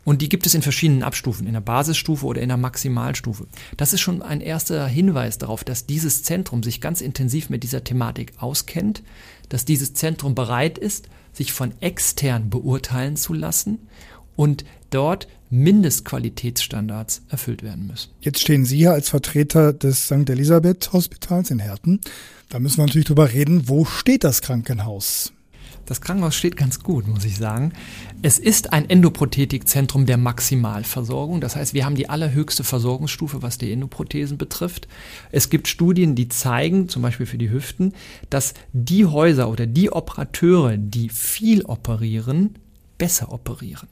Und 0.05 0.23
die 0.23 0.29
gibt 0.29 0.47
es 0.47 0.55
in 0.55 0.63
verschiedenen 0.63 1.03
Abstufen, 1.03 1.47
in 1.47 1.53
der 1.53 1.61
Basisstufe 1.61 2.25
oder 2.25 2.41
in 2.41 2.49
der 2.49 2.57
Maximalstufe. 2.57 3.47
Das 3.77 3.93
ist 3.93 4.01
schon 4.01 4.23
ein 4.23 4.41
erster 4.41 4.87
Hinweis 4.87 5.39
darauf, 5.39 5.65
dass 5.65 5.87
dieses 5.87 6.23
Zentrum 6.23 6.63
sich 6.63 6.81
ganz 6.81 7.01
intensiv 7.01 7.51
mit 7.51 7.63
dieser 7.63 7.85
Thematik 7.85 8.33
auskennt, 8.39 9.03
dass 9.49 9.65
dieses 9.65 9.93
Zentrum 9.93 10.35
bereit 10.35 10.79
ist, 10.79 11.09
sich 11.33 11.53
von 11.53 11.73
extern 11.81 12.49
beurteilen 12.49 13.17
zu 13.17 13.35
lassen 13.35 13.87
und 14.35 14.65
dort 14.91 15.29
Mindestqualitätsstandards 15.51 17.23
erfüllt 17.29 17.63
werden 17.63 17.87
müssen. 17.87 18.11
Jetzt 18.21 18.41
stehen 18.41 18.65
Sie 18.65 18.77
hier 18.77 18.93
als 18.93 19.09
Vertreter 19.09 19.73
des 19.73 20.07
St. 20.07 20.29
Elisabeth 20.29 20.93
Hospitals 20.93 21.51
in 21.51 21.59
Herten. 21.59 22.01
Da 22.49 22.59
müssen 22.59 22.79
wir 22.79 22.87
natürlich 22.87 23.07
drüber 23.07 23.33
reden, 23.33 23.69
wo 23.69 23.85
steht 23.85 24.25
das 24.25 24.43
Krankenhaus? 24.43 25.33
Das 25.89 26.03
Krankenhaus 26.03 26.35
steht 26.35 26.59
ganz 26.59 26.83
gut, 26.83 27.09
muss 27.09 27.25
ich 27.25 27.39
sagen. 27.39 27.73
Es 28.21 28.39
ist 28.39 28.75
ein 28.75 28.91
Endoprothetikzentrum 28.91 30.05
der 30.05 30.19
Maximalversorgung. 30.19 31.41
Das 31.41 31.57
heißt, 31.57 31.73
wir 31.73 31.87
haben 31.87 31.95
die 31.95 32.11
allerhöchste 32.11 32.63
Versorgungsstufe, 32.63 33.41
was 33.41 33.57
die 33.57 33.73
Endoprothesen 33.73 34.37
betrifft. 34.37 34.87
Es 35.33 35.49
gibt 35.49 35.67
Studien, 35.67 36.15
die 36.15 36.29
zeigen, 36.29 36.91
zum 36.91 37.01
Beispiel 37.01 37.25
für 37.25 37.39
die 37.39 37.49
Hüften, 37.49 37.95
dass 38.29 38.53
die 38.75 39.07
Häuser 39.07 39.49
oder 39.49 39.67
die 39.67 39.91
Operateure, 39.91 40.77
die 40.77 41.09
viel 41.09 41.63
operieren, 41.63 42.57
besser 42.99 43.33
operieren. 43.33 43.89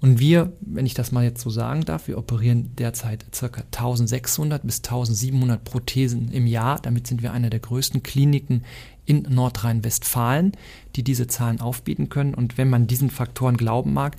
Und 0.00 0.18
wir, 0.18 0.52
wenn 0.60 0.86
ich 0.86 0.94
das 0.94 1.10
mal 1.10 1.24
jetzt 1.24 1.40
so 1.40 1.50
sagen 1.50 1.82
darf, 1.84 2.08
wir 2.08 2.18
operieren 2.18 2.72
derzeit 2.76 3.26
ca. 3.32 3.46
1600 3.46 4.62
bis 4.64 4.78
1700 4.78 5.64
Prothesen 5.64 6.30
im 6.30 6.46
Jahr. 6.46 6.80
Damit 6.80 7.06
sind 7.06 7.22
wir 7.22 7.32
eine 7.32 7.50
der 7.50 7.60
größten 7.60 8.02
Kliniken 8.02 8.62
in 9.06 9.22
Nordrhein-Westfalen, 9.22 10.52
die 10.96 11.02
diese 11.02 11.26
Zahlen 11.26 11.60
aufbieten 11.60 12.08
können. 12.08 12.34
Und 12.34 12.58
wenn 12.58 12.68
man 12.68 12.86
diesen 12.86 13.10
Faktoren 13.10 13.56
glauben 13.56 13.92
mag, 13.92 14.16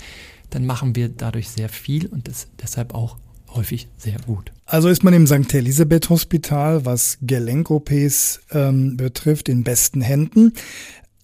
dann 0.49 0.65
machen 0.65 0.95
wir 0.95 1.09
dadurch 1.09 1.49
sehr 1.49 1.69
viel 1.69 2.07
und 2.07 2.27
das 2.27 2.47
deshalb 2.61 2.93
auch 2.95 3.17
häufig 3.53 3.87
sehr 3.97 4.17
gut. 4.25 4.51
Also 4.65 4.89
ist 4.89 5.03
man 5.03 5.13
im 5.13 5.27
St. 5.27 5.53
Elisabeth 5.53 6.09
Hospital, 6.09 6.85
was 6.85 7.17
Gelenk-OPs 7.21 8.41
ähm, 8.51 8.97
betrifft, 8.97 9.49
in 9.49 9.63
besten 9.63 10.01
Händen. 10.01 10.53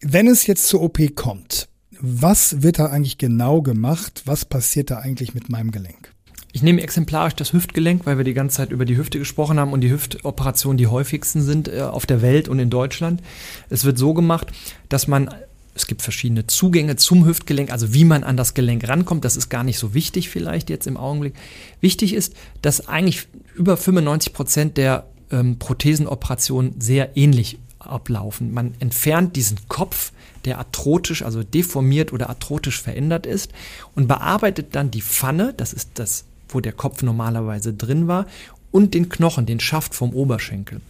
Wenn 0.01 0.27
es 0.27 0.45
jetzt 0.47 0.67
zur 0.67 0.81
OP 0.81 0.99
kommt, 1.15 1.69
was 2.05 2.61
wird 2.61 2.79
da 2.79 2.87
eigentlich 2.87 3.17
genau 3.17 3.61
gemacht? 3.61 4.23
Was 4.25 4.43
passiert 4.43 4.91
da 4.91 4.97
eigentlich 4.97 5.33
mit 5.33 5.47
meinem 5.47 5.71
Gelenk? 5.71 6.11
Ich 6.51 6.61
nehme 6.61 6.81
exemplarisch 6.81 7.35
das 7.35 7.53
Hüftgelenk, 7.53 8.05
weil 8.05 8.17
wir 8.17 8.25
die 8.25 8.33
ganze 8.33 8.57
Zeit 8.57 8.71
über 8.71 8.83
die 8.83 8.97
Hüfte 8.97 9.19
gesprochen 9.19 9.57
haben 9.57 9.71
und 9.71 9.79
die 9.79 9.89
Hüftoperationen 9.89 10.77
die 10.77 10.87
häufigsten 10.87 11.41
sind 11.41 11.69
äh, 11.69 11.79
auf 11.79 12.05
der 12.05 12.21
Welt 12.21 12.49
und 12.49 12.59
in 12.59 12.69
Deutschland. 12.69 13.21
Es 13.69 13.85
wird 13.85 13.97
so 13.97 14.13
gemacht, 14.13 14.47
dass 14.89 15.07
man 15.07 15.33
es 15.75 15.87
gibt 15.87 16.01
verschiedene 16.01 16.45
Zugänge 16.45 16.97
zum 16.97 17.25
Hüftgelenk, 17.25 17.71
also 17.71 17.93
wie 17.93 18.03
man 18.03 18.25
an 18.25 18.35
das 18.35 18.53
Gelenk 18.53 18.85
rankommt. 18.85 19.23
Das 19.23 19.37
ist 19.37 19.47
gar 19.47 19.63
nicht 19.63 19.79
so 19.79 19.93
wichtig 19.93 20.29
vielleicht 20.29 20.69
jetzt 20.69 20.87
im 20.87 20.97
Augenblick. 20.97 21.35
Wichtig 21.79 22.13
ist, 22.13 22.35
dass 22.61 22.89
eigentlich 22.89 23.27
über 23.55 23.77
95 23.77 24.33
Prozent 24.33 24.77
der 24.77 25.05
ähm, 25.31 25.57
Prothesenoperationen 25.57 26.81
sehr 26.81 27.15
ähnlich 27.15 27.59
ablaufen. 27.79 28.53
Man 28.53 28.73
entfernt 28.79 29.37
diesen 29.37 29.57
Kopf, 29.69 30.11
der 30.45 30.59
arthrotisch, 30.59 31.23
also 31.23 31.43
deformiert 31.43 32.13
oder 32.13 32.29
arthrotisch 32.29 32.81
verändert 32.81 33.25
ist 33.25 33.51
und 33.95 34.07
bearbeitet 34.07 34.75
dann 34.75 34.91
die 34.91 35.01
Pfanne, 35.01 35.53
das 35.55 35.73
ist 35.73 35.91
das, 35.95 36.25
wo 36.49 36.59
der 36.59 36.73
Kopf 36.73 37.01
normalerweise 37.01 37.73
drin 37.73 38.07
war, 38.07 38.27
und 38.71 38.93
den 38.93 39.09
Knochen, 39.09 39.45
den 39.45 39.59
Schaft 39.59 39.93
vom 39.95 40.13
Oberschenkel. 40.13 40.81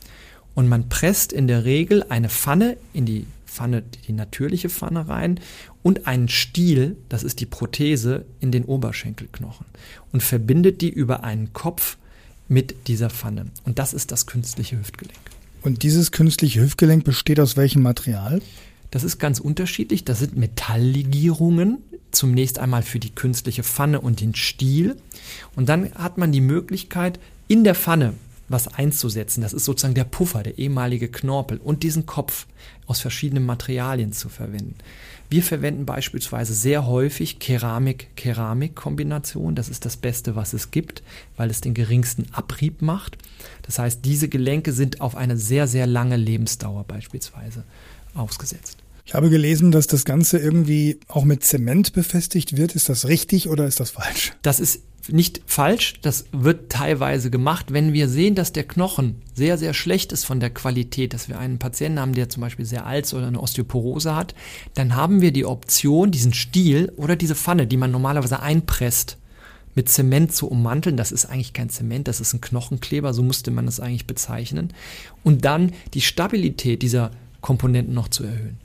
Und 0.55 0.69
man 0.69 0.89
presst 0.89 1.33
in 1.33 1.47
der 1.47 1.65
Regel 1.65 2.05
eine 2.09 2.29
Pfanne 2.29 2.77
in 2.93 3.05
die 3.05 3.25
Pfanne, 3.45 3.83
die 4.07 4.13
natürliche 4.13 4.69
Pfanne 4.69 5.07
rein 5.07 5.39
und 5.83 6.07
einen 6.07 6.27
Stiel, 6.27 6.95
das 7.09 7.23
ist 7.23 7.39
die 7.39 7.45
Prothese, 7.45 8.25
in 8.39 8.51
den 8.51 8.65
Oberschenkelknochen 8.65 9.65
und 10.11 10.23
verbindet 10.23 10.81
die 10.81 10.89
über 10.89 11.23
einen 11.23 11.53
Kopf 11.53 11.97
mit 12.47 12.87
dieser 12.87 13.09
Pfanne. 13.09 13.47
Und 13.63 13.79
das 13.79 13.93
ist 13.93 14.11
das 14.11 14.25
künstliche 14.25 14.77
Hüftgelenk. 14.77 15.19
Und 15.61 15.83
dieses 15.83 16.11
künstliche 16.11 16.61
Hüftgelenk 16.61 17.03
besteht 17.03 17.39
aus 17.39 17.55
welchem 17.55 17.83
Material? 17.83 18.41
Das 18.93 19.03
ist 19.03 19.17
ganz 19.17 19.39
unterschiedlich. 19.39 20.06
Das 20.06 20.19
sind 20.19 20.38
Metalllegierungen. 20.38 21.79
Zunächst 22.12 22.60
einmal 22.60 22.84
für 22.84 22.99
die 22.99 23.10
künstliche 23.10 23.63
Pfanne 23.63 23.99
und 23.99 24.21
den 24.21 24.36
Stiel. 24.36 24.97
Und 25.56 25.67
dann 25.67 25.91
hat 25.95 26.19
man 26.19 26.32
die 26.32 26.41
Möglichkeit, 26.41 27.19
in 27.47 27.63
der 27.63 27.73
Pfanne 27.73 28.13
was 28.49 28.67
einzusetzen. 28.67 29.41
Das 29.41 29.53
ist 29.53 29.65
sozusagen 29.65 29.95
der 29.95 30.03
Puffer, 30.03 30.43
der 30.43 30.60
ehemalige 30.60 31.08
Knorpel 31.08 31.58
und 31.58 31.82
diesen 31.82 32.06
Kopf 32.06 32.45
aus 32.86 32.99
verschiedenen 32.99 33.47
Materialien 33.47 34.13
zu 34.13 34.29
verwenden. 34.29 34.75
Wir 35.27 35.41
verwenden 35.41 35.88
beispielsweise 35.88 36.53
sehr 36.53 36.86
häufig 36.86 37.39
Keramik-Keramik-Kombination. 37.39 39.56
Das 39.56 39.69
ist 39.69 39.86
das 39.86 39.97
Beste, 39.97 40.36
was 40.36 40.53
es 40.53 40.69
gibt, 40.69 41.01
weil 41.36 41.49
es 41.49 41.62
den 41.62 41.73
geringsten 41.73 42.27
Abrieb 42.32 42.84
macht. 42.84 43.17
Das 43.63 43.79
heißt, 43.79 44.06
diese 44.06 44.29
Gelenke 44.29 44.71
sind 44.71 45.01
auf 45.01 45.15
eine 45.15 45.36
sehr, 45.36 45.67
sehr 45.67 45.88
lange 45.88 46.15
Lebensdauer 46.15 46.84
beispielsweise 46.84 47.63
ausgesetzt. 48.13 48.83
Ich 49.05 49.13
habe 49.13 49.29
gelesen, 49.29 49.71
dass 49.71 49.87
das 49.87 50.05
Ganze 50.05 50.37
irgendwie 50.37 50.99
auch 51.07 51.25
mit 51.25 51.43
Zement 51.43 51.93
befestigt 51.93 52.55
wird. 52.55 52.75
Ist 52.75 52.87
das 52.89 53.07
richtig 53.07 53.49
oder 53.49 53.67
ist 53.67 53.79
das 53.79 53.91
falsch? 53.91 54.33
Das 54.41 54.59
ist 54.59 54.81
nicht 55.09 55.41
falsch, 55.45 55.95
das 56.01 56.25
wird 56.31 56.71
teilweise 56.71 57.29
gemacht, 57.29 57.73
wenn 57.73 57.91
wir 57.91 58.07
sehen, 58.07 58.35
dass 58.35 58.53
der 58.53 58.63
Knochen 58.63 59.21
sehr, 59.33 59.57
sehr 59.57 59.73
schlecht 59.73 60.13
ist 60.13 60.23
von 60.23 60.39
der 60.39 60.49
Qualität, 60.49 61.13
dass 61.13 61.27
wir 61.27 61.39
einen 61.39 61.59
Patienten 61.59 61.99
haben, 61.99 62.13
der 62.13 62.29
zum 62.29 62.41
Beispiel 62.41 62.65
sehr 62.65 62.85
alt 62.85 63.05
ist 63.05 63.13
oder 63.13 63.27
eine 63.27 63.41
Osteoporose 63.41 64.15
hat, 64.15 64.33
dann 64.75 64.95
haben 64.95 65.19
wir 65.19 65.33
die 65.33 65.45
Option, 65.45 66.11
diesen 66.11 66.33
Stiel 66.33 66.91
oder 66.95 67.17
diese 67.17 67.35
Pfanne, 67.35 67.67
die 67.67 67.77
man 67.77 67.91
normalerweise 67.91 68.39
einpresst, 68.39 69.17
mit 69.75 69.89
Zement 69.89 70.33
zu 70.33 70.47
ummanteln. 70.47 70.97
Das 70.97 71.11
ist 71.11 71.25
eigentlich 71.25 71.53
kein 71.53 71.69
Zement, 71.69 72.07
das 72.07 72.21
ist 72.21 72.33
ein 72.33 72.41
Knochenkleber, 72.41 73.13
so 73.13 73.23
musste 73.23 73.51
man 73.51 73.65
das 73.65 73.79
eigentlich 73.79 74.07
bezeichnen. 74.07 74.71
Und 75.23 75.45
dann 75.45 75.73
die 75.93 76.01
Stabilität 76.01 76.81
dieser 76.81 77.11
Komponenten 77.41 77.93
noch 77.93 78.07
zu 78.07 78.23
erhöhen. 78.23 78.62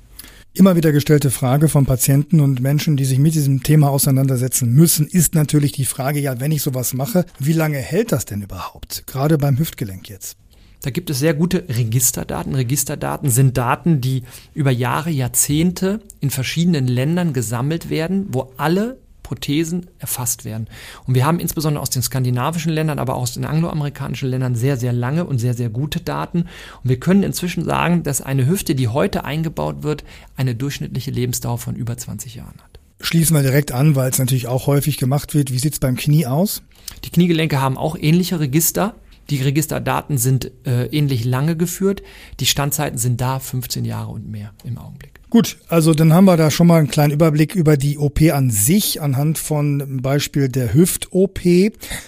Immer 0.58 0.74
wieder 0.74 0.90
gestellte 0.90 1.30
Frage 1.30 1.68
von 1.68 1.86
Patienten 1.86 2.40
und 2.40 2.60
Menschen, 2.60 2.96
die 2.96 3.04
sich 3.04 3.20
mit 3.20 3.36
diesem 3.36 3.62
Thema 3.62 3.90
auseinandersetzen 3.90 4.74
müssen, 4.74 5.06
ist 5.06 5.36
natürlich 5.36 5.70
die 5.70 5.84
Frage, 5.84 6.18
ja, 6.18 6.40
wenn 6.40 6.50
ich 6.50 6.62
sowas 6.62 6.94
mache, 6.94 7.26
wie 7.38 7.52
lange 7.52 7.78
hält 7.78 8.10
das 8.10 8.24
denn 8.24 8.42
überhaupt? 8.42 9.04
Gerade 9.06 9.38
beim 9.38 9.56
Hüftgelenk 9.56 10.08
jetzt. 10.08 10.36
Da 10.82 10.90
gibt 10.90 11.10
es 11.10 11.20
sehr 11.20 11.34
gute 11.34 11.64
Registerdaten. 11.68 12.56
Registerdaten 12.56 13.30
sind 13.30 13.56
Daten, 13.56 14.00
die 14.00 14.24
über 14.52 14.72
Jahre, 14.72 15.10
Jahrzehnte 15.10 16.00
in 16.18 16.30
verschiedenen 16.30 16.88
Ländern 16.88 17.32
gesammelt 17.32 17.88
werden, 17.88 18.26
wo 18.30 18.52
alle 18.56 18.98
Prothesen 19.28 19.88
erfasst 19.98 20.46
werden. 20.46 20.68
Und 21.06 21.14
wir 21.14 21.26
haben 21.26 21.38
insbesondere 21.38 21.82
aus 21.82 21.90
den 21.90 22.00
skandinavischen 22.00 22.72
Ländern, 22.72 22.98
aber 22.98 23.14
auch 23.14 23.22
aus 23.22 23.34
den 23.34 23.44
angloamerikanischen 23.44 24.30
Ländern 24.30 24.54
sehr, 24.54 24.78
sehr 24.78 24.94
lange 24.94 25.26
und 25.26 25.38
sehr, 25.38 25.52
sehr 25.52 25.68
gute 25.68 26.00
Daten. 26.00 26.46
Und 26.82 26.88
wir 26.88 26.98
können 26.98 27.22
inzwischen 27.22 27.62
sagen, 27.62 28.02
dass 28.02 28.22
eine 28.22 28.46
Hüfte, 28.46 28.74
die 28.74 28.88
heute 28.88 29.24
eingebaut 29.24 29.82
wird, 29.82 30.02
eine 30.38 30.54
durchschnittliche 30.54 31.10
Lebensdauer 31.10 31.58
von 31.58 31.76
über 31.76 31.94
20 31.94 32.36
Jahren 32.36 32.54
hat. 32.62 32.80
Schließen 33.00 33.36
wir 33.36 33.42
direkt 33.42 33.70
an, 33.70 33.96
weil 33.96 34.10
es 34.10 34.18
natürlich 34.18 34.46
auch 34.46 34.66
häufig 34.66 34.96
gemacht 34.96 35.34
wird. 35.34 35.52
Wie 35.52 35.58
sieht 35.58 35.74
es 35.74 35.78
beim 35.78 35.96
Knie 35.96 36.24
aus? 36.24 36.62
Die 37.04 37.10
Kniegelenke 37.10 37.60
haben 37.60 37.76
auch 37.76 37.96
ähnliche 38.00 38.40
Register. 38.40 38.94
Die 39.30 39.42
Registerdaten 39.42 40.16
sind 40.16 40.50
äh, 40.66 40.86
ähnlich 40.86 41.24
lange 41.24 41.56
geführt. 41.56 42.02
Die 42.40 42.46
Standzeiten 42.46 42.98
sind 42.98 43.20
da 43.20 43.38
15 43.38 43.84
Jahre 43.84 44.10
und 44.10 44.28
mehr 44.28 44.52
im 44.64 44.78
Augenblick. 44.78 45.18
Gut, 45.30 45.58
also 45.68 45.92
dann 45.92 46.14
haben 46.14 46.24
wir 46.24 46.38
da 46.38 46.50
schon 46.50 46.68
mal 46.68 46.78
einen 46.78 46.88
kleinen 46.88 47.12
Überblick 47.12 47.54
über 47.54 47.76
die 47.76 47.98
OP 47.98 48.22
an 48.32 48.50
sich 48.50 49.02
anhand 49.02 49.36
von 49.36 50.00
Beispiel 50.00 50.48
der 50.48 50.72
Hüft-OP. 50.72 51.40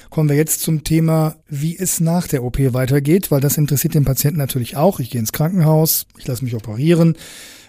Kommen 0.08 0.30
wir 0.30 0.36
jetzt 0.36 0.62
zum 0.62 0.84
Thema, 0.84 1.36
wie 1.46 1.76
es 1.76 2.00
nach 2.00 2.26
der 2.26 2.42
OP 2.42 2.58
weitergeht, 2.72 3.30
weil 3.30 3.42
das 3.42 3.58
interessiert 3.58 3.94
den 3.94 4.06
Patienten 4.06 4.38
natürlich 4.38 4.78
auch. 4.78 5.00
Ich 5.00 5.10
gehe 5.10 5.20
ins 5.20 5.32
Krankenhaus, 5.32 6.06
ich 6.16 6.26
lasse 6.26 6.42
mich 6.42 6.54
operieren. 6.54 7.14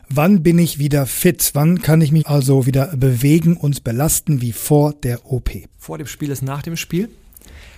Wann 0.07 0.41
bin 0.41 0.57
ich 0.57 0.79
wieder 0.79 1.05
fit? 1.05 1.51
Wann 1.53 1.81
kann 1.81 1.99
ich 1.99 2.13
mich 2.13 2.27
also 2.27 2.65
wieder 2.65 2.95
bewegen 2.95 3.57
und 3.57 3.83
belasten 3.83 4.41
wie 4.41 4.53
vor 4.53 4.93
der 4.93 5.25
OP? 5.29 5.51
Vor 5.77 5.97
dem 5.97 6.07
Spiel 6.07 6.31
ist 6.31 6.43
nach 6.43 6.61
dem 6.61 6.77
Spiel. 6.77 7.09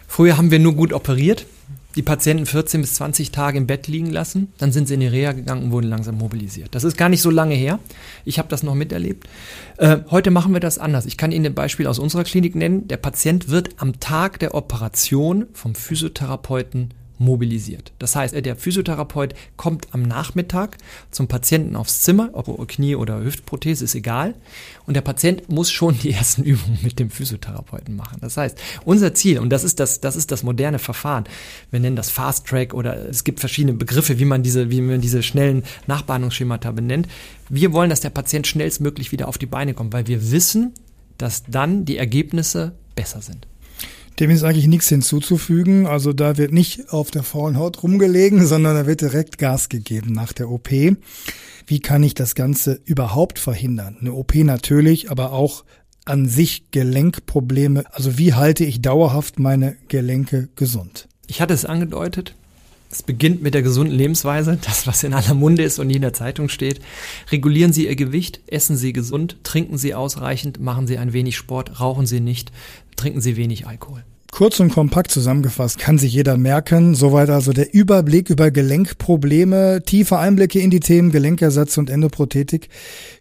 Früher 0.08 0.38
haben 0.38 0.52
wir 0.52 0.60
nur 0.60 0.76
gut 0.76 0.94
operiert. 0.94 1.48
Die 1.96 2.02
Patienten 2.02 2.46
14 2.46 2.82
bis 2.82 2.96
20 2.96 3.32
Tage 3.32 3.58
im 3.58 3.68
Bett 3.68 3.88
liegen 3.88 4.10
lassen, 4.10 4.52
dann 4.58 4.72
sind 4.72 4.88
sie 4.88 4.96
in 4.96 5.00
die 5.00 5.08
Reha 5.08 5.34
gegangen 5.34 5.64
und 5.64 5.72
wurden 5.72 5.90
langsam 5.90 6.18
mobilisiert. 6.18 6.70
Das 6.72 6.84
ist 6.84 6.98
gar 6.98 7.10
nicht 7.10 7.22
so 7.22 7.30
lange 7.30 7.56
her. 7.56 7.80
Ich 8.26 8.40
habe 8.40 8.50
das 8.50 8.64
noch 8.64 8.76
miterlebt. 8.76 9.28
Äh, 9.78 10.00
heute 10.10 10.32
machen 10.32 10.54
wir 10.54 10.60
das 10.60 10.80
anders. 10.80 11.06
Ich 11.06 11.18
kann 11.18 11.32
Ihnen 11.32 11.46
ein 11.48 11.54
Beispiel 11.54 11.88
aus 11.88 12.00
unserer 12.00 12.24
Klinik 12.24 12.56
nennen. 12.56 12.88
Der 12.88 12.98
Patient 12.98 13.50
wird 13.50 13.72
am 13.78 14.00
Tag 14.00 14.40
der 14.40 14.56
Operation 14.56 15.48
vom 15.54 15.76
Physiotherapeuten 15.76 16.94
mobilisiert. 17.18 17.94
Das 18.00 18.16
heißt, 18.16 18.34
der 18.34 18.56
Physiotherapeut 18.56 19.34
kommt 19.56 19.88
am 19.92 20.04
Nachmittag 20.04 20.78
zum 21.12 21.28
Patienten 21.28 21.76
aufs 21.76 22.02
Zimmer, 22.02 22.30
ob 22.34 22.68
Knie 22.68 22.96
oder 22.96 23.24
Hüftprothese 23.24 23.86
ist 23.86 23.96
egal, 23.96 24.36
und 24.86 24.96
der 24.96 25.02
Patient 25.02 25.50
muss 25.50 25.72
schon 25.72 25.98
die 26.00 26.12
ersten 26.12 26.44
Übungen 26.44 26.80
mit 26.82 27.00
dem 27.00 27.10
Physiotherapeuten 27.10 27.96
machen. 27.96 28.18
Das 28.22 28.38
heißt, 28.38 28.58
unser 28.86 29.14
Ziel 29.14 29.40
und 29.40 29.50
das 29.50 29.64
ist 29.64 29.80
das 29.80 30.02
das 30.02 30.16
ist 30.16 30.32
das 30.32 30.44
moderne 30.44 30.80
Verfahren. 30.80 31.26
Wir 31.72 31.80
nennen 31.80 31.96
das 31.96 32.10
Fast 32.10 32.48
Track 32.48 32.74
oder 32.74 33.10
es 33.10 33.24
gibt 33.24 33.40
verschiedene 33.40 33.74
Begriffe, 33.74 34.20
wie 34.20 34.26
man 34.26 34.44
diese 34.44 34.70
wie 34.70 34.82
man 34.82 35.02
diese 35.02 35.24
schnellen 35.24 35.64
Nachbahnungsschemata 35.88 36.72
benennt. 36.72 37.08
Wir 37.50 37.74
wollen, 37.74 37.90
dass 37.90 38.02
der 38.02 38.10
Patient 38.10 38.48
schnellstmöglich 38.48 39.12
wieder 39.12 39.28
auf 39.28 39.38
die 39.38 39.46
Beine 39.46 39.74
kommt, 39.74 39.94
weil 39.94 40.08
wir 40.08 40.32
wissen, 40.32 40.74
dass 41.18 41.44
dann 41.44 41.86
die 41.86 41.98
Ergebnisse 41.98 42.74
besser 42.96 43.22
sind. 43.22 43.48
Dem 44.20 44.30
ist 44.30 44.44
eigentlich 44.44 44.68
nichts 44.68 44.90
hinzuzufügen. 44.90 45.88
Also 45.88 46.14
da 46.14 46.38
wird 46.38 46.52
nicht 46.52 46.92
auf 46.92 47.12
der 47.12 47.24
faulen 47.24 47.58
Haut 47.58 47.84
rumgelegen, 47.84 48.46
sondern 48.48 48.76
da 48.76 48.86
wird 48.86 49.02
direkt 49.02 49.38
Gas 49.38 49.70
gegeben 49.70 50.14
nach 50.14 50.34
der 50.34 50.50
OP. 50.50 50.70
Wie 51.66 51.80
kann 51.80 52.04
ich 52.04 52.14
das 52.14 52.36
Ganze 52.36 52.80
überhaupt 52.86 53.40
verhindern? 53.40 53.98
Eine 54.00 54.14
OP 54.14 54.36
natürlich, 54.36 55.10
aber 55.10 55.32
auch 55.32 55.64
an 56.06 56.28
sich 56.28 56.72
Gelenkprobleme. 56.72 57.84
Also 57.92 58.18
wie 58.18 58.34
halte 58.34 58.66
ich 58.66 58.82
dauerhaft 58.82 59.40
meine 59.40 59.78
Gelenke 59.88 60.50
gesund? 60.56 61.08
Ich 61.28 61.42
hatte 61.42 61.54
es 61.54 61.66
angedeutet. 61.66 62.36
Es 62.94 63.02
beginnt 63.02 63.42
mit 63.42 63.56
der 63.56 63.64
gesunden 63.64 63.96
Lebensweise, 63.96 64.60
das, 64.64 64.86
was 64.86 65.04
in 65.04 65.16
aller 65.16 65.34
Munde 65.34 65.64
ist 65.64 65.80
und 65.80 65.90
in 65.90 66.04
der 66.04 66.14
Zeitung 66.14 66.48
steht. 66.48 66.80
Regulieren 67.32 67.74
Sie 67.74 67.88
Ihr 67.88 67.96
Gewicht, 67.96 68.42
essen 68.46 68.78
Sie 68.78 68.94
gesund, 68.94 69.38
trinken 69.42 69.80
Sie 69.80 69.96
ausreichend, 69.96 70.60
machen 70.60 70.86
Sie 70.86 71.00
ein 71.00 71.12
wenig 71.12 71.36
Sport, 71.36 71.80
rauchen 71.80 72.06
Sie 72.06 72.20
nicht, 72.20 72.52
trinken 72.96 73.22
Sie 73.22 73.38
wenig 73.38 73.68
Alkohol. 73.68 74.04
Kurz 74.34 74.60
und 74.60 74.74
kompakt 74.74 75.12
zusammengefasst 75.12 75.78
kann 75.78 76.00
sich 76.00 76.12
jeder 76.12 76.38
merken. 76.38 76.96
Soweit 76.96 77.30
also 77.30 77.54
der 77.54 77.72
Überblick 77.72 78.32
über 78.32 78.50
Gelenkprobleme, 78.50 79.84
tiefe 79.86 80.18
Einblicke 80.18 80.60
in 80.60 80.72
die 80.72 80.80
Themen 80.80 81.12
Gelenkersatz 81.12 81.78
und 81.78 81.92
Endoprothetik. 81.92 82.70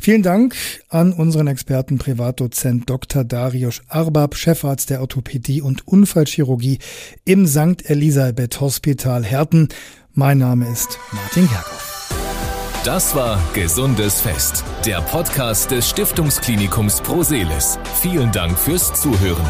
Vielen 0.00 0.22
Dank 0.22 0.56
an 0.88 1.12
unseren 1.12 1.48
Experten 1.48 1.98
Privatdozent 1.98 2.88
Dr. 2.88 3.24
Darius 3.24 3.82
Arbab, 3.88 4.36
Chefarzt 4.36 4.88
der 4.88 5.02
Orthopädie 5.02 5.60
und 5.60 5.86
Unfallchirurgie 5.86 6.78
im 7.26 7.46
St. 7.46 7.90
Elisabeth 7.90 8.62
Hospital 8.62 9.22
Herten. 9.22 9.68
Mein 10.14 10.38
Name 10.38 10.66
ist 10.72 10.98
Martin 11.12 11.46
Kerkhoff. 11.46 11.91
Das 12.84 13.14
war 13.14 13.38
Gesundes 13.54 14.20
Fest, 14.20 14.64
der 14.84 15.00
Podcast 15.02 15.70
des 15.70 15.88
Stiftungsklinikums 15.88 17.00
Pro 17.00 17.22
Seeles. 17.22 17.78
Vielen 18.00 18.32
Dank 18.32 18.58
fürs 18.58 18.92
Zuhören. 19.00 19.46